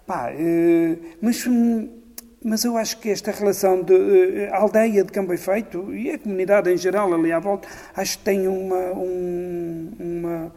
Pá, 0.06 0.32
uh, 0.32 1.00
mas, 1.22 1.46
mas 2.44 2.64
eu 2.66 2.78
acho 2.78 3.00
que 3.00 3.10
esta 3.10 3.32
relação 3.32 3.82
de 3.82 3.94
uh, 3.94 4.54
aldeia 4.54 5.04
de 5.04 5.12
Campo 5.12 5.36
Feito 5.38 5.94
e 5.94 6.12
a 6.12 6.20
comunidade 6.20 6.72
em 6.72 6.78
geral 6.78 7.14
ali 7.14 7.32
à 7.32 7.40
volta, 7.40 7.68
acho 7.96 8.18
que 8.18 8.24
tem 8.24 8.48
uma, 8.48 8.92
um, 8.94 9.92
uma. 10.00 10.54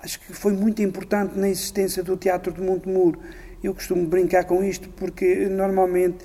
Acho 0.00 0.18
que 0.20 0.32
foi 0.32 0.52
muito 0.52 0.82
importante 0.82 1.38
na 1.38 1.48
existência 1.48 2.02
do 2.02 2.16
Teatro 2.16 2.52
de 2.52 2.60
Montemuro. 2.60 3.20
Eu 3.62 3.72
costumo 3.72 4.04
brincar 4.06 4.44
com 4.44 4.64
isto 4.64 4.88
porque 4.88 5.46
normalmente 5.46 6.24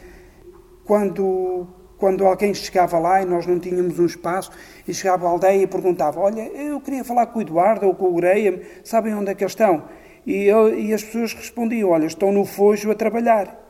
quando 0.84 1.68
quando 1.98 2.26
alguém 2.26 2.54
chegava 2.54 2.98
lá 3.00 3.22
e 3.22 3.26
nós 3.26 3.46
não 3.46 3.60
tínhamos 3.60 4.00
um 4.00 4.06
espaço, 4.06 4.52
e 4.88 4.94
chegava 4.94 5.28
à 5.28 5.30
aldeia 5.30 5.64
e 5.64 5.68
perguntava: 5.68 6.20
Olha, 6.20 6.42
eu 6.42 6.80
queria 6.80 7.04
falar 7.04 7.28
com 7.28 7.40
o 7.40 7.42
Eduardo 7.42 7.88
ou 7.88 7.96
com 7.96 8.06
o 8.06 8.16
Graham, 8.16 8.60
sabem 8.84 9.14
onde 9.14 9.32
é 9.32 9.36
que 9.36 9.44
eles 9.44 9.52
estão? 9.52 9.84
E, 10.26 10.44
eu, 10.44 10.78
e 10.78 10.94
as 10.94 11.04
pessoas 11.04 11.34
respondiam: 11.34 11.90
Olha, 11.90 12.06
estão 12.06 12.32
no 12.32 12.46
Fojo 12.46 12.92
a 12.92 12.96
trabalhar. 12.96 13.64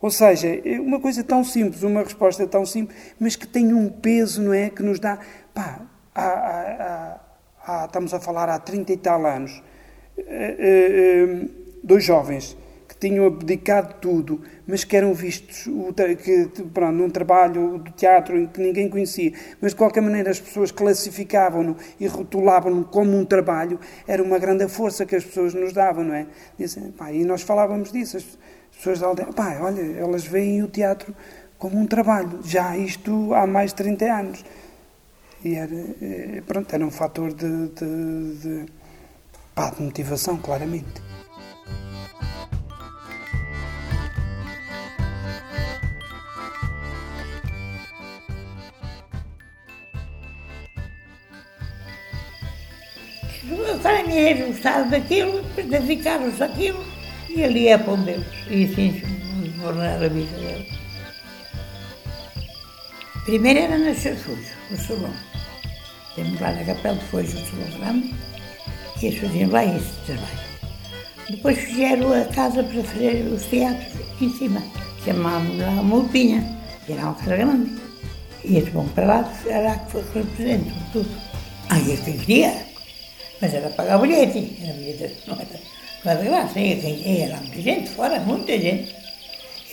Ou 0.00 0.10
seja, 0.10 0.60
é 0.64 0.78
uma 0.78 1.00
coisa 1.00 1.24
tão 1.24 1.42
simples, 1.42 1.82
uma 1.82 2.02
resposta 2.02 2.46
tão 2.46 2.64
simples, 2.66 2.96
mas 3.18 3.34
que 3.34 3.46
tem 3.46 3.72
um 3.72 3.88
peso, 3.88 4.42
não 4.42 4.52
é? 4.52 4.70
Que 4.70 4.82
nos 4.82 5.00
dá. 5.00 5.18
Pá, 5.54 5.80
há, 6.14 6.22
há, 6.22 7.20
há, 7.66 7.84
estamos 7.86 8.12
a 8.12 8.20
falar 8.20 8.48
há 8.48 8.58
30 8.58 8.92
e 8.92 8.96
tal 8.98 9.26
anos, 9.26 9.62
eh, 10.18 10.56
eh, 10.58 11.48
dois 11.82 12.04
jovens 12.04 12.56
tinham 13.06 13.26
abdicado 13.26 13.94
tudo, 14.00 14.40
mas 14.66 14.82
que 14.82 14.96
eram 14.96 15.14
vistos 15.14 15.68
que, 16.24 16.62
pronto, 16.74 16.92
num 16.92 17.08
trabalho 17.08 17.78
do 17.78 17.92
teatro 17.92 18.48
que 18.48 18.60
ninguém 18.60 18.88
conhecia, 18.88 19.32
mas 19.60 19.72
de 19.72 19.76
qualquer 19.76 20.00
maneira 20.00 20.30
as 20.30 20.40
pessoas 20.40 20.72
classificavam-no 20.72 21.76
e 22.00 22.06
rotulavam-no 22.08 22.84
como 22.84 23.16
um 23.16 23.24
trabalho, 23.24 23.78
era 24.08 24.20
uma 24.22 24.38
grande 24.38 24.68
força 24.68 25.06
que 25.06 25.14
as 25.14 25.24
pessoas 25.24 25.54
nos 25.54 25.72
davam, 25.72 26.02
não 26.02 26.14
é? 26.14 26.26
Dizem, 26.58 26.90
pá, 26.90 27.12
e 27.12 27.24
nós 27.24 27.42
falávamos 27.42 27.92
disso, 27.92 28.16
as 28.16 28.24
pessoas 28.76 28.98
da 28.98 29.06
aldeia, 29.06 29.32
pá, 29.32 29.58
olha, 29.60 29.82
elas 29.96 30.24
veem 30.24 30.62
o 30.62 30.68
teatro 30.68 31.14
como 31.58 31.78
um 31.78 31.86
trabalho, 31.86 32.40
já 32.42 32.76
isto 32.76 33.32
há 33.34 33.46
mais 33.46 33.70
de 33.70 33.76
30 33.76 34.04
anos. 34.04 34.44
E 35.44 35.54
era, 35.54 35.74
eh, 36.02 36.42
pronto, 36.44 36.74
era 36.74 36.84
um 36.84 36.90
fator 36.90 37.32
de, 37.32 37.68
de, 37.68 38.36
de, 38.38 38.66
pá, 39.54 39.70
de 39.70 39.80
motivação, 39.82 40.36
claramente. 40.38 41.05
Farinheiros 53.80 54.46
gostaram 54.48 54.88
daquilo, 54.88 55.42
dedicaram-se 55.54 56.42
àquilo 56.42 56.84
e 57.28 57.44
ali 57.44 57.68
é 57.68 57.78
pão 57.78 58.00
deles. 58.02 58.26
E 58.48 58.64
assim 58.64 59.02
morrer 59.56 60.04
a 60.04 60.08
vida 60.08 60.36
deles. 60.36 60.86
Primeiro 63.24 63.58
era 63.58 63.78
na 63.78 63.94
Chafujo, 63.94 64.54
no 64.70 64.76
salão. 64.76 65.12
Temos 66.14 66.40
lá 66.40 66.52
na 66.52 66.64
Capela 66.64 66.96
de 66.96 67.04
Fojo 67.06 67.36
o 67.36 67.46
salão 67.46 67.78
grande 67.78 68.14
e 69.02 69.06
eles 69.06 69.20
faziam 69.20 69.50
lá 69.50 69.64
esse 69.64 69.92
trabalho. 70.06 70.46
Depois 71.28 71.58
fizeram 71.58 72.12
a 72.12 72.24
casa 72.26 72.62
para 72.62 72.84
fazer 72.84 73.26
os 73.32 73.44
teatros 73.46 73.92
em 74.20 74.30
cima, 74.32 74.62
chamámos 75.04 75.58
lá 75.58 75.70
uma 75.70 75.82
Mulpinha, 75.82 76.56
que 76.86 76.92
era 76.92 77.02
uma 77.02 77.14
casa 77.14 77.36
grande. 77.36 77.72
E 78.44 78.58
esse 78.58 78.70
bom 78.70 78.86
para 78.94 79.06
lá 79.06 79.32
era 79.46 79.76
que 79.76 79.92
foi 79.92 80.02
representante, 80.14 80.78
tudo. 80.92 81.10
Aí 81.68 81.96
que 81.96 82.12
queria, 82.12 82.65
mas 83.40 83.54
era 83.54 83.68
pagar 83.70 83.98
bilhete, 83.98 84.56
era 84.62 84.72
bilhete, 84.72 85.14
não 85.26 85.34
era, 85.34 85.60
não 86.04 86.12
era 86.12 86.22
de 86.22 86.28
graça, 86.28 86.60
ia, 86.60 87.24
era 87.24 87.36
muita 87.38 87.60
gente 87.60 87.88
fora, 87.90 88.20
muita 88.20 88.58
gente. 88.58 88.94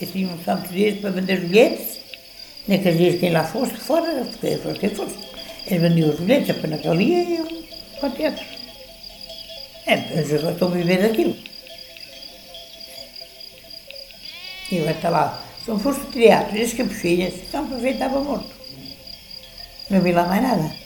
E 0.00 0.06
tinham 0.06 0.36
tantos 0.38 0.70
dias 0.70 0.98
para 1.00 1.10
vender 1.10 1.40
bilhetes, 1.40 1.98
naqueles 2.68 2.98
dias 2.98 3.20
quem 3.20 3.30
lá 3.30 3.44
fosse, 3.44 3.74
fora, 3.74 4.24
porque 4.24 4.56
fosse 4.56 4.78
quem 4.78 4.90
fosse. 4.90 5.16
Eles 5.66 5.80
vendiam 5.80 6.10
os 6.10 6.20
bilhetes, 6.20 6.50
apenas 6.50 6.84
ali 6.86 7.14
e 7.14 7.36
eu 7.36 7.64
para 8.00 8.08
o 8.08 8.12
teatro. 8.12 8.44
É, 9.86 9.96
mas 9.96 10.30
eu 10.30 10.50
estou 10.50 10.68
a 10.68 10.70
viver 10.72 11.00
daquilo. 11.02 11.36
E 14.70 14.80
vai 14.80 14.94
estar 14.94 15.10
lá. 15.10 15.42
Se 15.62 15.70
não 15.70 15.78
fosse 15.78 16.00
o 16.00 16.10
teatro, 16.10 16.60
as 16.60 16.72
capuchinhas, 16.72 17.34
então 17.34 17.66
para 17.66 17.78
ver 17.78 17.92
estava 17.92 18.20
morto. 18.20 18.50
Não 19.88 20.00
vi 20.00 20.12
lá 20.12 20.26
mais 20.26 20.42
nada. 20.42 20.83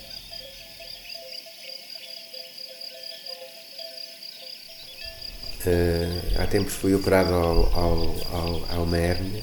Uh, 5.69 6.41
há 6.43 6.47
tempos 6.47 6.75
fui 6.75 6.95
operado 6.95 7.35
ao, 7.35 7.75
ao, 7.75 8.17
ao, 8.33 8.65
ao 8.71 8.83
uma 8.85 8.97
hérnia 8.97 9.43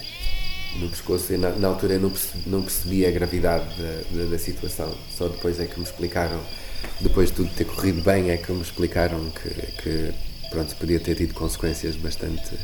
no 0.79 0.89
pescoço 0.89 1.33
e 1.33 1.37
na, 1.37 1.51
na 1.51 1.67
altura 1.67 1.99
não 1.99 2.09
percebi, 2.09 2.49
não 2.49 2.61
percebi 2.61 3.05
a 3.05 3.11
gravidade 3.11 3.65
da, 3.75 4.01
da, 4.23 4.29
da, 4.31 4.39
situação. 4.39 4.93
Só 5.15 5.27
depois 5.27 5.59
é 5.59 5.65
que 5.65 5.77
me 5.77 5.85
explicaram, 5.85 6.39
depois 6.99 7.29
de 7.29 7.35
tudo 7.35 7.49
ter 7.53 7.65
corrido 7.65 8.01
bem, 8.01 8.31
é 8.31 8.37
que 8.37 8.51
me 8.51 8.61
explicaram 8.61 9.29
que, 9.29 9.49
que 9.81 10.13
pronto, 10.49 10.75
podia 10.75 10.99
ter 10.99 11.15
tido 11.15 11.33
consequências 11.33 11.95
bastante, 11.95 12.57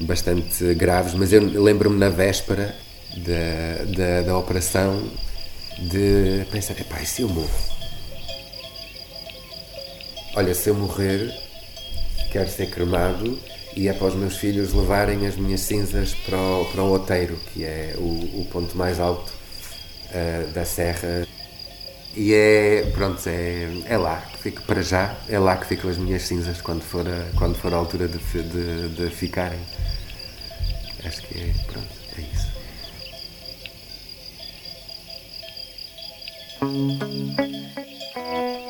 bastante 0.00 0.74
graves. 0.74 1.14
Mas 1.14 1.32
eu 1.32 1.42
lembro-me 1.62 1.98
na 1.98 2.08
véspera 2.08 2.74
da, 3.16 3.84
da, 3.96 4.22
da 4.22 4.38
operação 4.38 5.10
de 5.78 6.46
pensar, 6.50 6.78
epá, 6.80 7.02
e 7.02 7.06
se 7.06 7.22
eu 7.22 7.28
morro? 7.28 7.74
Olha, 10.36 10.54
se 10.54 10.68
eu 10.68 10.74
morrer, 10.74 11.43
quero 12.34 12.50
ser 12.50 12.68
cremado 12.68 13.38
e 13.76 13.86
é 13.86 13.92
para 13.92 14.08
os 14.08 14.14
meus 14.16 14.36
filhos 14.36 14.74
levarem 14.74 15.24
as 15.24 15.36
minhas 15.36 15.60
cinzas 15.60 16.12
para 16.14 16.36
o, 16.36 16.64
para 16.64 16.82
o 16.82 16.92
Oteiro, 16.92 17.36
que 17.52 17.64
é 17.64 17.94
o, 17.96 18.40
o 18.40 18.48
ponto 18.50 18.76
mais 18.76 18.98
alto 18.98 19.32
uh, 20.10 20.50
da 20.50 20.64
serra. 20.64 21.24
E 22.16 22.34
é, 22.34 22.90
pronto, 22.92 23.22
é, 23.28 23.68
é 23.86 23.96
lá 23.96 24.20
que 24.32 24.38
fico 24.38 24.62
para 24.62 24.82
já, 24.82 25.16
é 25.28 25.38
lá 25.38 25.56
que 25.56 25.66
ficam 25.66 25.88
as 25.88 25.96
minhas 25.96 26.22
cinzas 26.22 26.60
quando 26.60 26.82
for 26.82 27.06
a, 27.06 27.30
quando 27.38 27.54
for 27.54 27.72
a 27.72 27.76
altura 27.76 28.08
de, 28.08 28.18
de, 28.18 28.88
de 28.88 29.10
ficarem. 29.10 29.60
Acho 31.04 31.22
que 31.22 31.38
é, 31.38 31.54
pronto, 31.68 31.86
é 32.18 32.20
isso. 32.20 32.54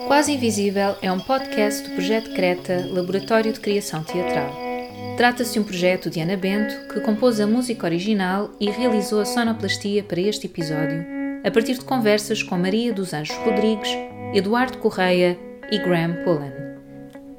Quase 0.07 0.33
Invisível 0.33 0.97
é 1.03 1.13
um 1.13 1.21
podcast 1.21 1.87
do 1.87 1.95
Projeto 1.95 2.33
Creta, 2.33 2.89
Laboratório 2.91 3.53
de 3.53 3.61
Criação 3.61 4.03
Teatral. 4.03 4.51
Trata-se 5.19 5.53
de 5.53 5.61
um 5.61 5.65
projeto 5.65 6.09
de 6.09 6.19
Ana 6.19 6.35
Bento 6.35 6.89
que 6.89 7.01
compôs 7.01 7.39
a 7.39 7.47
música 7.47 7.87
original 7.87 8.51
e 8.59 8.71
realizou 8.71 9.21
a 9.21 9.27
sonoplastia 9.27 10.03
para 10.03 10.19
este 10.19 10.47
episódio, 10.47 11.05
a 11.45 11.51
partir 11.51 11.75
de 11.75 11.85
conversas 11.85 12.43
com 12.43 12.57
Maria 12.57 12.91
dos 12.91 13.13
Anjos 13.13 13.37
Rodrigues, 13.37 13.91
Eduardo 14.33 14.79
Correia 14.79 15.39
e 15.71 15.77
Graham 15.77 16.25
Pullen. 16.25 16.53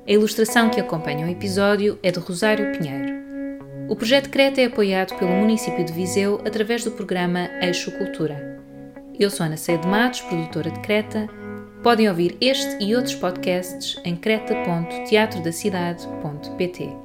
A 0.07 0.11
ilustração 0.11 0.69
que 0.69 0.79
acompanha 0.79 1.25
o 1.25 1.29
episódio 1.29 1.97
é 2.03 2.11
de 2.11 2.19
Rosário 2.19 2.71
Pinheiro. 2.77 3.15
O 3.89 3.95
projeto 3.95 4.29
Creta 4.29 4.61
é 4.61 4.65
apoiado 4.65 5.17
pelo 5.17 5.31
município 5.31 5.83
de 5.83 5.91
Viseu 5.91 6.39
através 6.45 6.83
do 6.83 6.91
programa 6.91 7.49
Eixo 7.61 7.91
Cultura. 7.97 8.61
Eu 9.19 9.31
sou 9.31 9.45
Ana 9.45 9.57
Ceia 9.57 9.79
de 9.79 9.87
Matos, 9.87 10.21
produtora 10.21 10.69
de 10.69 10.79
Creta. 10.81 11.27
Podem 11.85 12.09
ouvir 12.09 12.35
este 12.41 12.83
e 12.83 12.95
outros 12.95 13.13
podcasts 13.13 14.01
em 14.03 14.15
creta.teatrodacidade.pt. 14.15 17.04